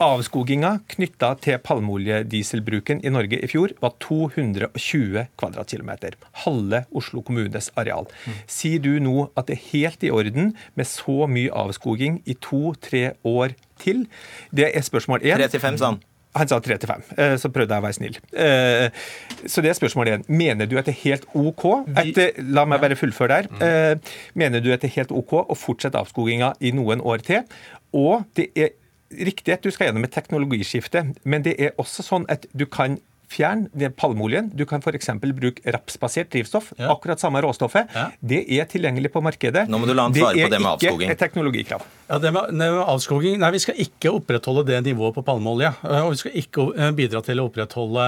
[0.02, 6.18] Avskoginga knytta til palmeoljedieselbruken i Norge i fjor var 220 kvadratkilometer.
[6.44, 8.08] Halve Oslo kommunes areal.
[8.50, 13.14] Sier du nå at det er helt i orden med så mye avskoging i to-tre
[13.24, 13.54] år
[13.84, 14.08] til?
[14.52, 15.46] Det er spørsmål én.
[15.86, 16.02] Han.
[16.34, 18.16] Han sa tre til fem, eh, så prøvde jeg å være snill.
[18.34, 18.90] Eh,
[19.46, 20.24] Så det er spørsmål én.
[20.28, 23.48] Mener du at det er helt OK etter, La meg bare fullføre der.
[23.62, 23.96] Eh,
[24.34, 27.44] Mener du at det er helt OK å fortsette avskoginga i noen år til?
[27.94, 28.70] Og det er
[29.18, 33.00] riktig at du skal gjennom et teknologiskifte, men det er også sånn at du kan
[33.34, 34.52] fjerne palmeoljen.
[34.54, 35.08] Du kan f.eks.
[35.18, 36.68] bruke rapsbasert drivstoff.
[36.78, 36.92] Ja.
[36.94, 37.90] Akkurat samme råstoffet.
[37.96, 38.04] Ja.
[38.22, 39.64] Det er tilgjengelig på markedet.
[39.72, 41.00] Nå må du la han svare på det med avskoging.
[41.00, 41.86] Det er ikke et teknologikrav.
[42.12, 45.72] Ja, det med, det med avskoging, nei, Vi skal ikke opprettholde det nivået på palmeolje.
[45.82, 48.06] eh, Og vi skal ikke eh, bidra til å opprettholde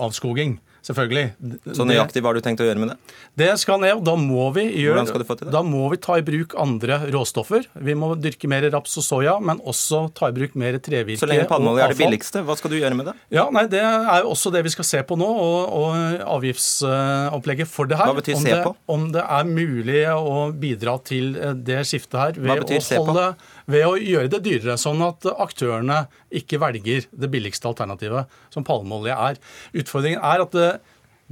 [0.00, 0.56] avskoging.
[0.84, 1.24] Selvfølgelig.
[1.72, 3.14] Så nøyaktig hva har du tenkt å gjøre med det?
[3.40, 5.54] Det skal ned, og da må vi gjøre skal du få til det?
[5.54, 7.64] Da må vi ta i bruk andre råstoffer.
[7.88, 11.28] Vi må dyrke mer raps og soya, men også ta i bruk mer trevirke Så
[11.30, 13.16] lenge palmeolje er det billigste, hva skal du gjøre med det?
[13.32, 17.70] Ja, nei, Det er jo også det vi skal se på nå, og, og avgiftsopplegget
[17.70, 18.12] for det her.
[18.12, 18.74] Hva betyr om se det, på?
[18.94, 23.28] Om det er mulig å bidra til eh, det skiftet her ved å, holde,
[23.70, 29.16] ved å gjøre det dyrere, sånn at aktørene ikke velger det billigste alternativet, som palmeolje
[29.16, 29.40] er.
[29.76, 30.68] Utfordringen er at det,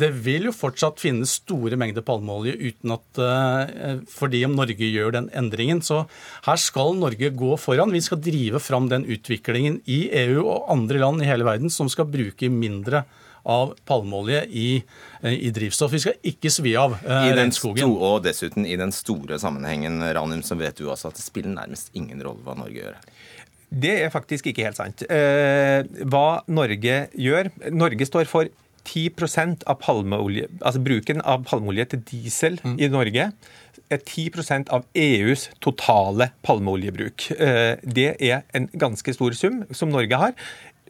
[0.01, 5.12] det vil jo fortsatt finnes store mengder palmeolje uten at eh, Fordi om Norge gjør
[5.18, 5.83] den endringen.
[5.85, 6.07] Så
[6.47, 7.92] her skal Norge gå foran.
[7.92, 11.92] Vi skal drive fram den utviklingen i EU og andre land i hele verden som
[11.92, 13.05] skal bruke mindre
[13.45, 14.69] av palmeolje i,
[15.23, 15.93] eh, i drivstoff.
[15.93, 17.83] Vi skal ikke svi av eh, den regnskogen.
[17.83, 21.55] sto, og dessuten i den store sammenhengen, Ranum, så vet du også at det spiller
[21.55, 22.99] nærmest ingen rolle hva Norge gjør.
[23.73, 25.05] Det er faktisk ikke helt sant.
[25.09, 28.51] Eh, hva Norge gjør Norge står for
[28.83, 33.29] 10% av palmeolje, altså bruken av palmeolje til diesel i Norge
[33.93, 37.29] er 10% av EUs totale palmeoljebruk.
[37.37, 40.35] Eh, det er en ganske stor sum som Norge har.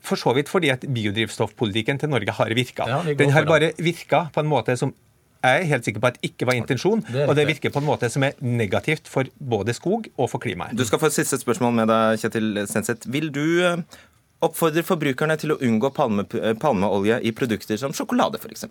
[0.03, 2.87] For så vidt fordi at biodrivstoffpolitikken til Norge har virka.
[2.91, 4.95] Ja, Den har bare virka på en måte som
[5.43, 7.87] jeg er helt sikker på at ikke var intensjon, Det og det virker på en
[7.89, 10.77] måte som er negativt for både skog og for klimaet.
[10.79, 13.11] Du skal få et siste spørsmål med deg, Kjetil Senseth.
[13.11, 13.83] Vil du eh,
[14.43, 18.69] oppfordre forbrukerne til å unngå palme, eh, palmeolje i produkter som sjokolade, f.eks.?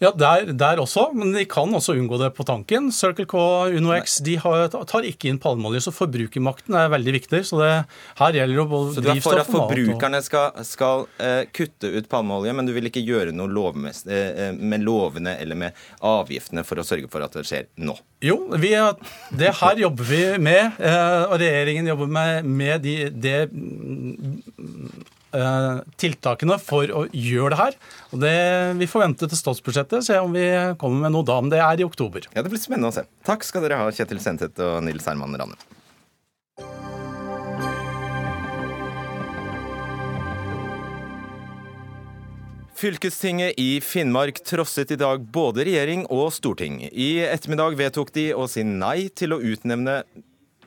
[0.00, 2.88] Ja, der, der også, men de kan også unngå det på tanken.
[2.94, 3.42] Circle K,
[3.76, 7.42] UnoX de har, tar ikke inn palmeolje, så forbrukermakten er veldig viktig.
[7.50, 7.70] Så det,
[8.20, 12.08] her gjelder det både Så du er for at forbrukerne skal, skal uh, kutte ut
[12.08, 16.64] palmeolje, men du vil ikke gjøre noe lov med, uh, med lovene eller med avgiftene
[16.64, 17.98] for å sørge for at det skjer nå?
[18.24, 18.74] Jo, vi,
[19.36, 23.48] det her jobber vi med, eh, og regjeringen jobber med, med de, det, eh,
[25.30, 27.76] tiltakene for å gjøre det her.
[28.10, 28.36] Og det,
[28.80, 30.46] Vi får vente til statsbudsjettet, se om vi
[30.80, 31.40] kommer med noe da.
[31.40, 32.26] Men det er i oktober.
[32.34, 33.06] Ja, Det blir spennende å se.
[33.24, 35.58] Takk skal dere ha, Kjetil Senseth og Nils Herman Ranne.
[42.80, 46.78] Fylkestinget i Finnmark trosset i dag både regjering og storting.
[46.88, 49.98] I ettermiddag vedtok de å si nei til å utnevne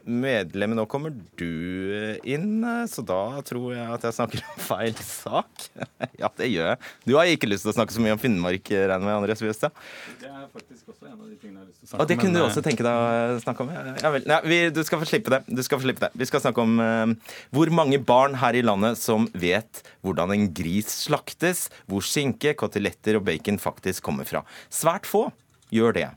[0.06, 0.78] medlemmet.
[0.78, 5.68] Nå kommer du inn, så da tror jeg at jeg snakker om feil sak.
[6.22, 6.80] ja, det gjør jeg.
[7.08, 9.76] Du har ikke lyst til å snakke så mye om Finnmark, regner med, Andreas Westad?
[10.22, 12.04] Det er faktisk også en av de tingene jeg har lyst til å snakke om.
[12.04, 13.76] Og det kunne men, du også tenke deg å snakke om?
[14.04, 14.28] Ja vel.
[14.34, 15.44] Nei, vi, du skal få slippe det.
[15.48, 16.12] Du skal få slippe det.
[16.24, 20.50] Vi skal snakke om uh, hvor mange barn her i landet som vet hvordan en
[20.56, 24.44] gris slaktes, hvor skinke, koteletter og bacon faktisk kommer fra.
[24.74, 25.30] Svært få
[25.74, 26.10] gjør det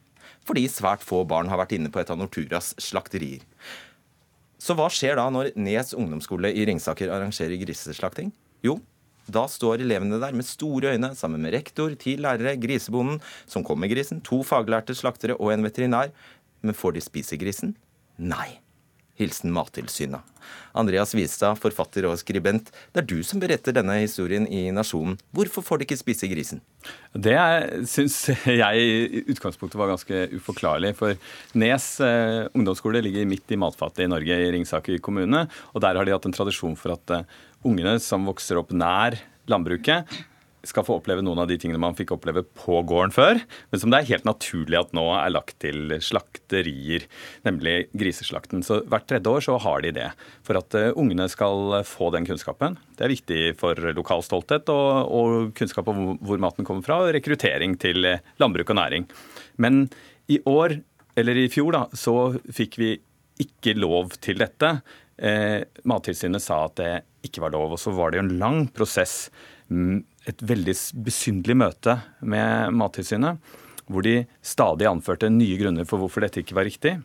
[0.46, 3.42] fordi svært få barn har vært inne på et av Norturas slakterier.
[4.58, 8.32] Så hva skjer da når Nes ungdomsskole i Ringsaker arrangerer griseslakting?
[8.64, 8.78] Jo,
[9.26, 13.80] da står elevene der med store øyne sammen med rektor, ti lærere, grisebonden som kom
[13.82, 16.14] med grisen, to faglærte slaktere og en veterinær.
[16.62, 17.74] Men får de spise grisen?
[18.16, 18.65] Nei.
[19.18, 20.24] Hilsen Mattilsynet.
[20.76, 25.16] Andreas Wistad, forfatter og skribent, det er du som beretter denne historien i Nasjonen.
[25.34, 26.60] Hvorfor får de ikke spise grisen?
[27.12, 27.36] Det
[27.90, 30.92] syns jeg i utgangspunktet var ganske uforklarlig.
[30.98, 31.16] For
[31.58, 35.46] Nes eh, ungdomsskole ligger midt i matfatet i Norge, i Ringsaker kommune.
[35.72, 37.26] Og der har de hatt en tradisjon for at eh,
[37.66, 39.18] ungene som vokser opp nær
[39.50, 40.06] landbruket,
[40.68, 43.92] skal få oppleve noen av de tingene man fikk oppleve på gården før, men som
[43.92, 47.06] det er helt naturlig at nå er lagt til slakterier,
[47.46, 48.64] nemlig griseslakten.
[48.66, 50.10] Så hvert tredje år så har de det,
[50.46, 52.78] for at uh, ungene skal få den kunnskapen.
[52.98, 57.14] Det er viktig for lokal stolthet og, og kunnskap om hvor maten kommer fra, og
[57.16, 59.08] rekruttering til eh, landbruk og næring.
[59.62, 59.86] Men
[60.32, 60.78] i år,
[61.16, 62.16] eller i fjor, da, så
[62.54, 62.94] fikk vi
[63.42, 64.78] ikke lov til dette.
[65.16, 66.92] Eh, Mattilsynet sa at det
[67.26, 69.26] ikke var lov, og så var det jo en lang prosess
[70.26, 70.74] et veldig
[71.06, 73.38] besynderlig møte med Mattilsynet,
[73.86, 76.96] hvor de stadig anførte nye grunner for hvorfor dette ikke var riktig,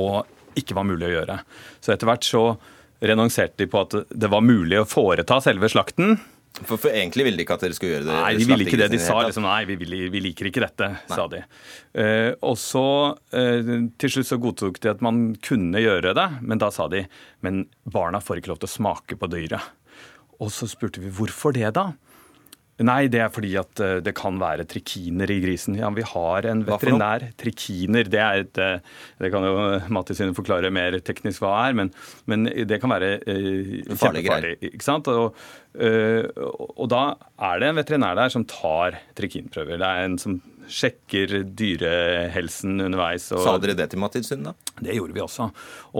[0.00, 0.24] og
[0.58, 1.40] ikke var mulig å gjøre.
[1.84, 2.44] Så etter hvert så
[3.04, 6.16] renonserte de på at det var mulig å foreta selve slakten.
[6.54, 8.14] For, for, egentlig ville de ikke at dere skulle gjøre det?
[8.14, 8.86] Nei, de ville ikke det.
[8.92, 11.16] De sa liksom nei, vi, vil, vi liker ikke dette, nei.
[11.18, 11.40] sa de.
[11.98, 12.86] Uh, og så
[13.18, 17.02] uh, til slutt så godtok de at man kunne gjøre det, men da sa de
[17.44, 19.74] men barna får ikke lov til å smake på dyret.
[20.38, 21.90] Og så spurte vi hvorfor det, da?
[22.82, 25.76] Nei, det er fordi at eh, det kan være trikiner i grisen.
[25.78, 27.28] Ja, Vi har en veterinær.
[27.38, 28.80] Trikiner, det er et eh,
[29.22, 29.52] Det kan jo
[29.94, 31.92] Mattilsynet forklare mer teknisk hva er, men,
[32.26, 34.56] men det kan være eh, kjempefarlig.
[34.72, 35.06] ikke sant?
[35.06, 35.38] Og,
[35.78, 37.04] øh, og, da
[37.38, 39.78] er det en veterinær der som tar trikinprøver.
[39.78, 43.26] Det er en som sjekker dyrehelsen underveis.
[43.34, 43.42] Og...
[43.44, 44.74] Sa dere det til Mattilsynet, da?
[44.84, 45.48] Det gjorde vi også.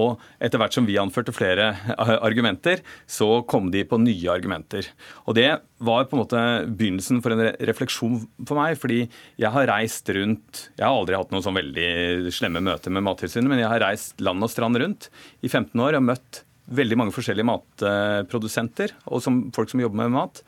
[0.01, 4.89] Og etter hvert som vi anførte flere argumenter, så kom de på nye argumenter.
[5.29, 5.51] Og det
[5.85, 9.05] var på en måte begynnelsen for en refleksjon for meg, fordi
[9.41, 13.51] jeg har reist rundt Jeg har aldri hatt noen sånn veldig slemme møter med Mattilsynet,
[13.51, 15.11] men jeg har reist land og strand rundt
[15.45, 20.15] i 15 år og møtt veldig mange forskjellige matprodusenter og som, folk som jobber med
[20.15, 20.41] mat.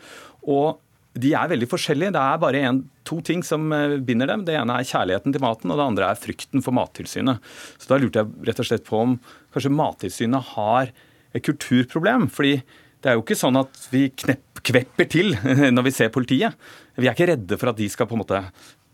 [0.47, 0.79] Og
[1.17, 2.13] de er veldig forskjellige.
[2.15, 4.45] Det er bare en, to ting som eh, binder dem.
[4.47, 7.45] Det ene er kjærligheten til maten, og det andre er frykten for Mattilsynet.
[7.81, 9.15] Så da lurte jeg rett og slett på om
[9.55, 10.93] kanskje Mattilsynet har
[11.37, 12.29] et kulturproblem.
[12.33, 12.61] fordi
[13.05, 15.37] det er jo ikke sånn at vi knepp, kvepper til
[15.77, 16.57] når vi ser politiet.
[16.97, 18.43] Vi er ikke redde for at de skal på en måte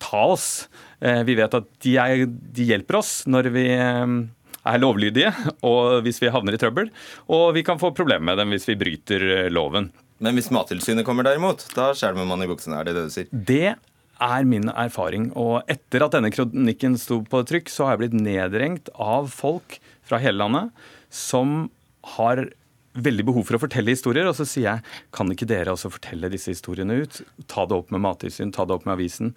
[0.02, 0.68] ta oss.
[1.00, 4.16] Eh, vi vet at de, er, de hjelper oss når vi eh,
[4.62, 5.32] er lovlydige
[5.66, 6.92] og hvis vi havner i trøbbel.
[7.34, 9.90] Og vi kan få problemer med dem hvis vi bryter loven.
[10.22, 12.78] Men hvis Mattilsynet kommer derimot, da skjelver man i buksene?
[12.78, 13.30] Er det det du sier?
[13.32, 13.74] Det
[14.22, 15.32] er min erfaring.
[15.38, 19.80] Og etter at denne kronikken sto på trykk, så har jeg blitt nedrengt av folk
[20.06, 21.66] fra hele landet som
[22.14, 22.46] har
[22.92, 24.30] veldig behov for å fortelle historier.
[24.30, 27.22] Og så sier jeg kan ikke dere også fortelle disse historiene ut?
[27.50, 29.34] Ta det opp med Mattilsynet, ta det opp med avisen.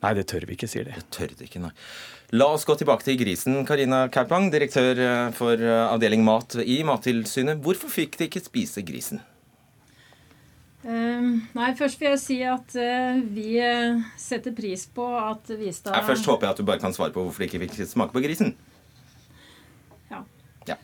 [0.00, 0.96] Nei, det tør vi ikke, sier de.
[0.96, 1.74] Det tør de ikke, nei.
[2.36, 3.60] La oss gå tilbake til grisen.
[3.68, 4.98] Karina Kaupang, direktør
[5.36, 7.60] for avdeling mat i Mattilsynet.
[7.60, 9.20] Hvorfor fikk de ikke spise grisen?
[10.86, 15.96] Uh, nei, først vil jeg si at uh, vi uh, setter pris på at Vistad
[16.06, 18.22] Først håper jeg at du bare kan svare på hvorfor de ikke fikk smake på
[18.22, 18.52] grisen.
[20.12, 20.20] Ja.
[20.70, 20.76] ja.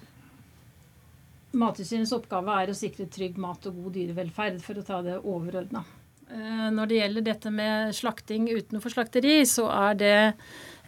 [1.54, 5.84] Mattilsynets oppgave er å sikre trygg mat og god dyrevelferd, for å ta det overordna.
[6.32, 10.18] Eh, når det gjelder dette med slakting utenfor slakteri, så er det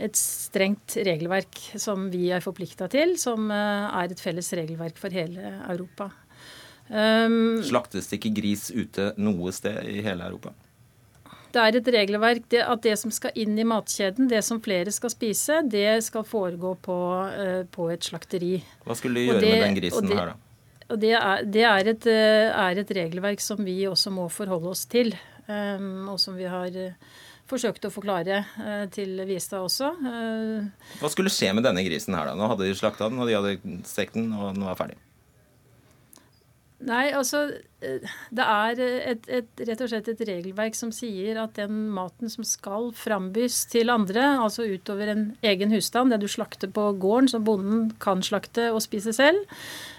[0.02, 5.54] et strengt regelverk som vi er forplikta til, som er et felles regelverk for hele
[5.68, 6.10] Europa.
[6.88, 10.52] Um, Slaktes det ikke gris ute noe sted i hele Europa?
[11.54, 14.92] Det er et regelverk det, at det som skal inn i matkjeden, det som flere
[14.92, 18.56] skal spise, det skal foregå på, uh, på et slakteri.
[18.84, 20.40] Hva skulle de gjøre det, med den grisen det, her, da?
[20.90, 24.68] Og det, er, det er, et, eh, er, et, regelverk som vi også må forholde
[24.74, 25.14] oss til,
[25.46, 28.38] um, og som vi har forsøkte forsøkt å forklare
[28.92, 29.90] til Vistad også.
[31.00, 32.36] Hva skulle skje med denne grisen her, da?
[32.40, 34.96] Nå hadde de slakta den, og de hadde stekt den, og den var ferdig.
[36.84, 37.46] Nei, altså
[38.34, 42.44] det er et, et, rett og slett et regelverk som sier at den maten som
[42.44, 47.44] skal frambys til andre, altså utover en egen husstand, det du slakter på gården, som
[47.46, 49.40] bonden kan slakte og spise selv,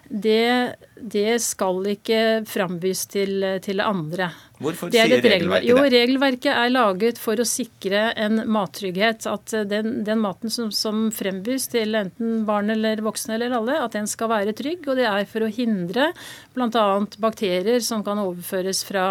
[0.10, 4.30] det, det skal ikke frambys til, til andre.
[4.63, 5.70] Hvorfor sier regelverket det?
[5.70, 9.28] Jo, regelverket er laget for å sikre en mattrygghet.
[9.28, 13.98] At den, den maten som, som, frembys til enten barn eller voksne eller alle, at
[13.98, 14.88] den skal være trygg.
[14.88, 16.12] Og det er for å hindre
[16.56, 16.86] bl.a.
[17.20, 19.10] bakterier som kan overføres fra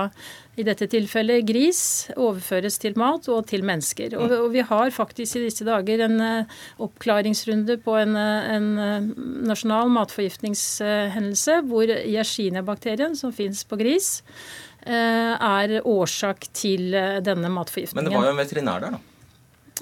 [0.54, 1.80] i dette tilfellet gris,
[2.14, 4.14] overføres til mat og til mennesker.
[4.14, 8.68] Og, og vi har faktisk i disse dager en uh, oppklaringsrunde på en, uh, en
[9.48, 14.20] nasjonal matforgiftningshendelse hvor Yersinia-bakterien, som fins på gris,
[14.84, 16.92] er årsak til
[17.24, 18.04] denne matforgiftningen.
[18.04, 19.14] Men det var jo en veterinær der, da?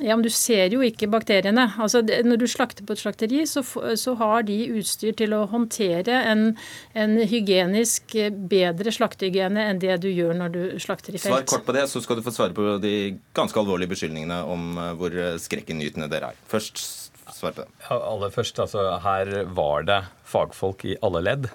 [0.01, 1.67] Ja, men Du ser jo ikke bakteriene.
[1.77, 3.61] Altså, Når du slakter på et slakteri, så,
[3.97, 6.57] så har de utstyr til å håndtere en,
[6.97, 8.17] en, hygienisk
[8.49, 11.35] bedre slaktehygiene enn det du gjør når du slakter i felt.
[11.35, 12.95] Svar kort på det, så skal du få svare på de
[13.37, 16.41] ganske alvorlige beskyldningene om eh, hvor skrekkinngytende dere er.
[16.49, 16.81] Først
[17.29, 17.69] svar på det.
[17.85, 21.53] Ja, aller først, altså, Her var det fagfolk i alle ledd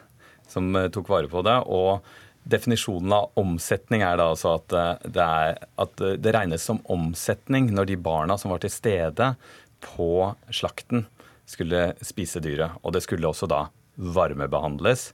[0.47, 1.57] som eh, tok vare på det.
[1.65, 2.05] og
[2.47, 6.79] Definisjonen av omsetning er da altså at eh, det, er, at eh, det regnes som
[6.93, 9.33] omsetning når de barna som var til stede
[9.83, 10.11] på
[10.53, 11.05] slakten,
[11.47, 12.79] skulle spise dyret.
[12.83, 15.11] Og det skulle også da varmebehandles.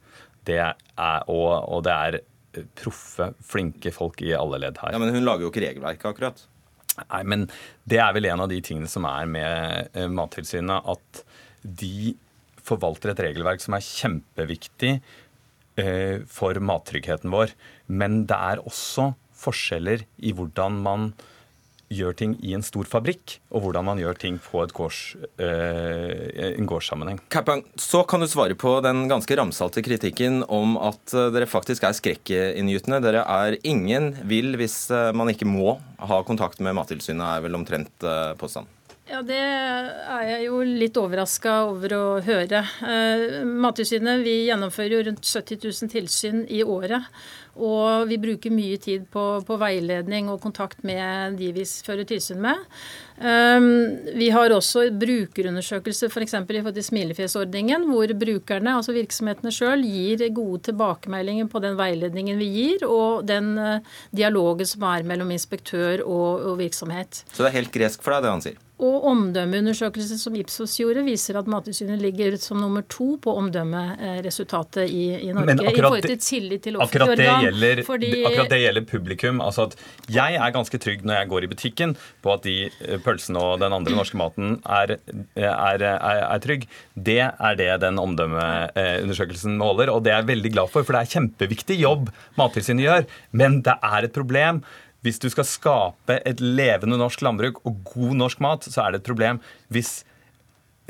[0.48, 4.96] Det er, og, og det er eh, proffe, flinke folk i alle ledd her.
[4.96, 6.46] Ja, Men hun lager jo ikke regelverket, akkurat.
[7.00, 7.48] Nei, men
[7.90, 11.24] det er vel en av de tingene som er med Mattilsynet, at
[11.64, 12.14] de
[12.64, 14.94] forvalter et regelverk som er kjempeviktig
[16.30, 17.56] for mattryggheten vår.
[17.90, 19.08] Men det er også
[19.44, 21.14] forskjeller i hvordan man
[21.94, 26.70] gjør ting i en stor fabrikk, og hvordan man gjør ting på gårds, øh, en
[26.70, 27.20] gårdssammenheng.
[27.34, 31.86] Kapang, så kan du svare på den ganske ramsalte kritikken om at eh, dere faktisk
[31.86, 33.02] er skrekkinngytende.
[33.04, 38.08] Dere er ingen vil hvis man ikke må ha kontakt med Mattilsynet, er vel omtrent
[38.40, 38.70] påstand?
[39.14, 42.64] Ja, Det er jeg jo litt overraska over å høre.
[42.82, 47.06] Eh, Mattilsynet vi gjennomfører jo rundt 70 000 tilsyn i året.
[47.54, 52.42] Og vi bruker mye tid på, på veiledning og kontakt med de vi fører tilsyn
[52.42, 52.64] med.
[53.22, 53.68] Um,
[54.18, 56.34] vi har også brukerundersøkelser f.eks.
[56.34, 62.42] i forhold til smilefjesordningen, hvor brukerne, altså virksomhetene sjøl, gir gode tilbakemeldinger på den veiledningen
[62.42, 67.22] vi gir, og den uh, dialogen som er mellom inspektør og, og virksomhet.
[67.30, 68.62] Så det er helt gresk for deg, det han sier?
[68.84, 75.06] Og omdømmeundersøkelsen som Ipsos gjorde, viser at Mattilsynet ligger som nummer to på omdømmeresultatet i,
[75.24, 75.56] i Norge.
[75.56, 77.46] i forhold til tillit til offentlige organ.
[77.48, 78.12] Gjelder, fordi...
[78.28, 79.42] Akkurat det gjelder publikum.
[79.42, 79.78] altså at
[80.12, 83.64] Jeg er ganske trygg når jeg går i butikken på at de eh, pølsene og
[83.64, 84.98] den andre norske maten er,
[85.40, 85.88] er, er,
[86.28, 86.68] er trygg.
[86.94, 90.84] Det er det den omdømmeundersøkelsen måler, og det er jeg veldig glad for.
[90.84, 93.08] For det er kjempeviktig jobb Mattilsynet gjør.
[93.32, 94.64] Men det er et problem
[95.04, 99.04] hvis du skal skape et levende norsk landbruk og god norsk mat, så er det
[99.04, 99.42] et problem
[99.74, 100.02] hvis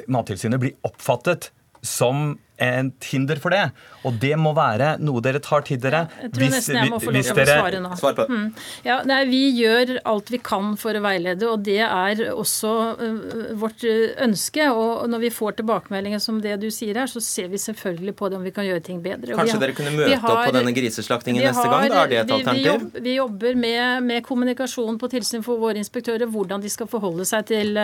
[0.10, 1.52] Mattilsynet blir oppfattet
[1.86, 3.64] som et hinder for det.
[4.06, 6.04] Og det må være noe dere tar til dere.
[6.22, 7.92] Jeg tror hvis, nesten jeg må få lov til å svare nå.
[7.98, 8.26] Svar på.
[8.30, 8.46] Mm.
[8.86, 13.54] Ja, nei, vi gjør alt vi kan for å veilede, og det er også uh,
[13.60, 14.68] vårt ønske.
[14.70, 18.30] Og når vi får tilbakemeldinger som det du sier her, så ser vi selvfølgelig på
[18.30, 19.34] det om vi kan gjøre ting bedre.
[19.34, 21.88] Kanskje har, dere kunne møte har, opp på denne griseslaktingen neste gang?
[21.90, 22.62] Da er det et alternativ?
[22.62, 26.92] Vi, jobb, vi jobber med, med, kommunikasjon på tilsyn for våre inspektører, hvordan de skal
[26.92, 27.82] forholde seg til,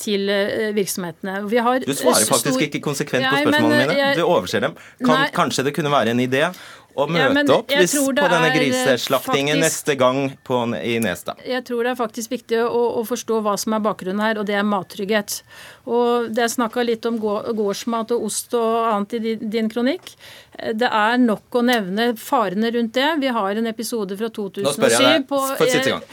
[0.00, 0.30] til
[0.76, 1.42] virksomhetene.
[1.44, 2.66] du svarer faktisk stor...
[2.70, 4.05] ikke konsekvent på spørsmålene mine.
[4.06, 4.74] Jeg, du overser dem.
[5.04, 6.48] Kan, kanskje det kunne være en idé
[6.96, 11.34] å møte ja, opp hvis, på denne eh, griseslaktingen faktisk, neste gang på, i Nesda?
[11.44, 14.48] Jeg tror det er faktisk viktig å, å, forstå hva som er bakgrunnen her, og
[14.48, 15.40] det er mattrygghet.
[15.84, 20.14] Og Det er snakka litt om gårdsmat og ost og annet i din kronikk.
[20.56, 23.10] Det er nok å nevne farene rundt det.
[23.20, 26.08] Vi har en episode fra 2007 Nå spør jeg deg for siste gang.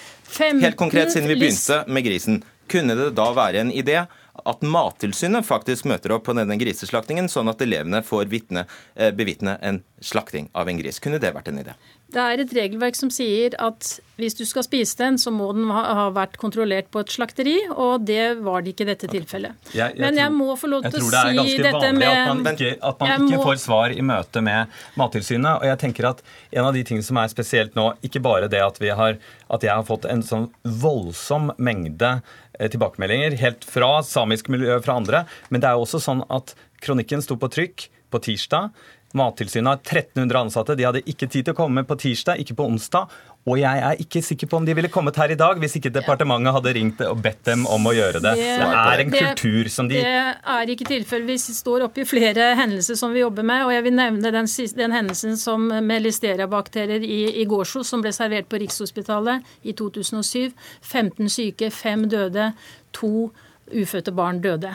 [0.65, 2.43] Helt konkret, siden vi begynte med grisen.
[2.71, 4.01] Kunne det da være en idé
[4.33, 9.83] at Mattilsynet faktisk møter opp på denne griseslaktingen, sånn at elevene får eh, bevitne en
[10.01, 10.99] slakting av en gris.
[10.99, 11.75] Kunne det vært en idé?
[12.13, 15.71] Det er et regelverk som sier at hvis du skal spise den, så må den
[15.73, 19.71] ha vært kontrollert på et slakteri, og det var det ikke i dette tilfellet.
[19.73, 22.43] Jeg, jeg Men jeg tror, må få lov til å si dette med Jeg tror
[22.43, 23.47] det At man ikke, at man ikke må...
[23.47, 25.51] får svar i møte med Mattilsynet.
[25.55, 28.61] Og jeg tenker at en av de tingene som er spesielt nå, ikke bare det
[28.61, 29.17] at, har,
[29.57, 34.99] at jeg har fått en sånn voldsom mengde eh, tilbakemeldinger, helt fra samisk miljø, fra
[35.01, 36.53] andre, men det er jo også sånn at
[36.83, 38.69] kronikken sto på trykk på tirsdag.
[39.13, 40.75] Mattilsynet har 1300 ansatte.
[40.75, 43.11] De hadde ikke tid til å komme på tirsdag, ikke på onsdag.
[43.43, 45.91] Og jeg er ikke sikker på om de ville kommet her i dag hvis ikke
[45.91, 48.31] departementet hadde ringt og bedt dem om å gjøre det.
[48.39, 50.13] Det, det er en kultur som de Det
[50.55, 51.27] er ikke tilfellet.
[51.27, 53.67] Vi står oppe i flere hendelser som vi jobber med.
[53.67, 54.49] Og jeg vil nevne den,
[54.79, 60.49] den hendelsen som med listeriabakterier i, i Gårdsjo, som ble servert på Rikshospitalet i 2007.
[60.81, 62.49] 15 syke, 5 døde,
[62.95, 63.29] to
[63.73, 64.73] ufødte barn døde.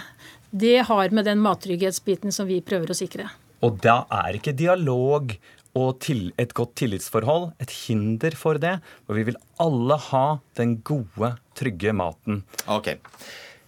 [0.50, 3.30] Det har med den mattrygghetsbiten som vi prøver å sikre.
[3.64, 5.32] Og da er ikke dialog
[5.78, 8.78] og til et godt tillitsforhold et hinder for det.
[9.06, 10.26] Og vi vil alle ha
[10.58, 12.42] den gode, trygge maten.
[12.70, 12.94] Ok.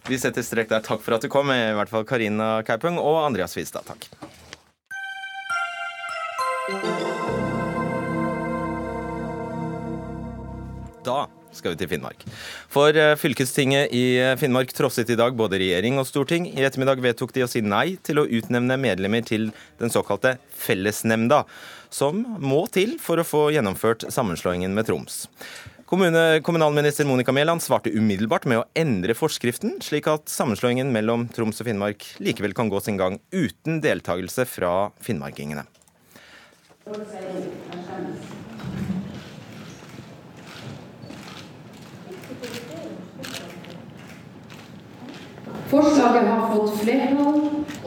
[0.07, 0.83] Vi setter strek der.
[0.83, 3.85] Takk for at du kom, i hvert fall Karina Kaupung og Andreas Wistad.
[3.85, 4.07] Takk.
[11.05, 11.25] Da
[11.55, 12.23] skal vi til Finnmark.
[12.71, 16.47] For eh, fylkestinget i eh, Finnmark trosset i dag både regjering og storting.
[16.51, 19.49] I ettermiddag vedtok de å si nei til å utnevne medlemmer til
[19.81, 21.43] den såkalte fellesnemnda,
[21.91, 25.25] som må til for å få gjennomført sammenslåingen med Troms.
[25.91, 31.59] Kommune, kommunalminister Monica Mæland svarte umiddelbart med å endre forskriften, slik at sammenslåingen mellom Troms
[31.59, 34.71] og Finnmark likevel kan gå sin gang uten deltakelse fra
[35.03, 35.65] finnmarkingene.
[45.71, 47.37] Forslaget har fått flertall,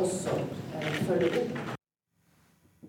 [0.01, 0.39] også
[1.05, 1.59] følger opp.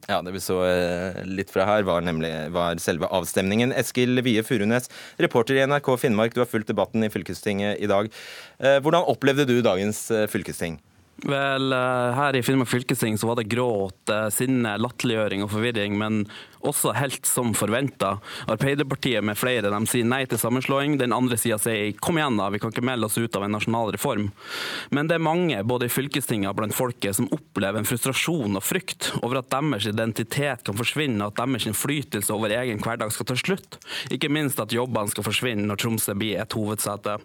[0.06, 3.74] Ja, Det vi så eh, litt fra her, var nemlig var selve avstemningen.
[3.76, 4.88] Eskil Wie Furunes,
[5.20, 8.08] reporter i NRK Finnmark, du har fulgt debatten i fylkestinget i dag.
[8.62, 10.80] Eh, hvordan opplevde du dagens eh, fylkesting?
[11.26, 11.76] Vel,
[12.16, 16.26] her i Finnmark fylkesting så var det gråt, sinne, latterliggjøring og forvirring, men
[16.68, 18.16] også helt som forventa.
[18.51, 20.97] Arbeiderpartiet med flere de sier nei til sammenslåing.
[21.01, 23.55] Den andre sida sier kom igjen, da, vi kan ikke melde oss ut av en
[23.55, 24.30] nasjonal reform.
[24.95, 28.66] Men det er mange, både i fylkestinget og blant folket, som opplever en frustrasjon og
[28.66, 33.30] frykt over at deres identitet kan forsvinne, og at deres innflytelse over egen hverdag skal
[33.30, 33.80] ta slutt.
[34.13, 37.18] Ikke minst at jobbene skal forsvinne når Tromsø blir et hovedsete.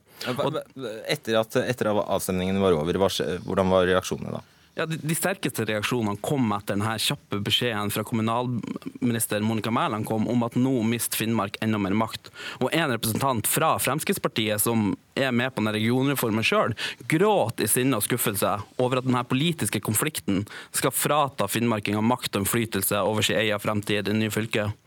[1.11, 3.05] Etter at, etter avstemningen var over,
[3.47, 4.47] hvordan var reaksjonene da?
[4.75, 10.29] Ja, de, de, sterkeste reaksjonene kom etter denne kjappe beskjeden fra kommunalminister Monica Mæland kom
[10.31, 12.31] om at nå mister Finnmark enda mer makt.
[12.63, 16.77] Og en representant fra Fremskrittspartiet som er med på denne regionreformen sjøl,
[17.11, 22.47] gråt i sinne og skuffelse over at denne politiske konflikten skal frata finnmarkinga makt og
[22.47, 24.79] innflytelse over sin egen fremtid i det nye fylket.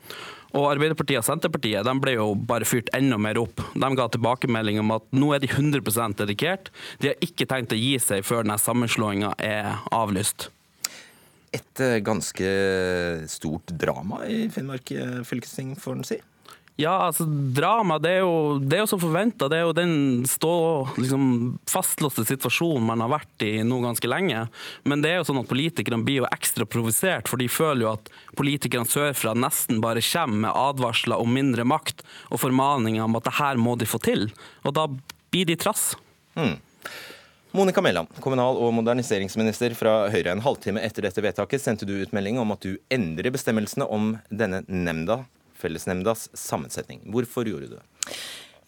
[0.53, 3.61] Og Arbeiderpartiet og Senterpartiet de ble jo bare fyrt enda mer opp.
[3.73, 6.69] De ga tilbakemelding om at nå er de 100 dedikert.
[7.01, 10.51] De har ikke tenkt å gi seg før denne sammenslåinga er avlyst.
[11.53, 12.51] Et eh, ganske
[13.29, 16.19] stort drama i Finnmark eh, fylkesting, får en si?
[16.75, 19.45] Ja, altså drama det er jo, det er jo som forventa.
[19.49, 20.53] Det er jo den stå,
[20.97, 21.25] liksom,
[21.69, 24.47] fastlåste situasjonen man har vært i nå ganske lenge.
[24.89, 27.91] Men det er jo sånn at politikerne blir jo ekstra provosert, for de føler jo
[27.91, 28.09] at
[28.39, 32.01] politikerne sørfra nesten bare kommer med advarsler om mindre makt
[32.33, 34.31] og formaninger om at det her må de få til.
[34.65, 35.91] Og da blir de trass.
[36.33, 36.57] Mm.
[37.53, 40.33] Monica Mæland, kommunal- og moderniseringsminister fra Høyre.
[40.33, 44.15] En halvtime etter dette vedtaket sendte du ut melding om at du endrer bestemmelsene om
[44.33, 45.21] denne nemnda
[45.63, 47.01] fellesnemndas sammensetning.
[47.11, 48.15] Hvorfor gjorde du det?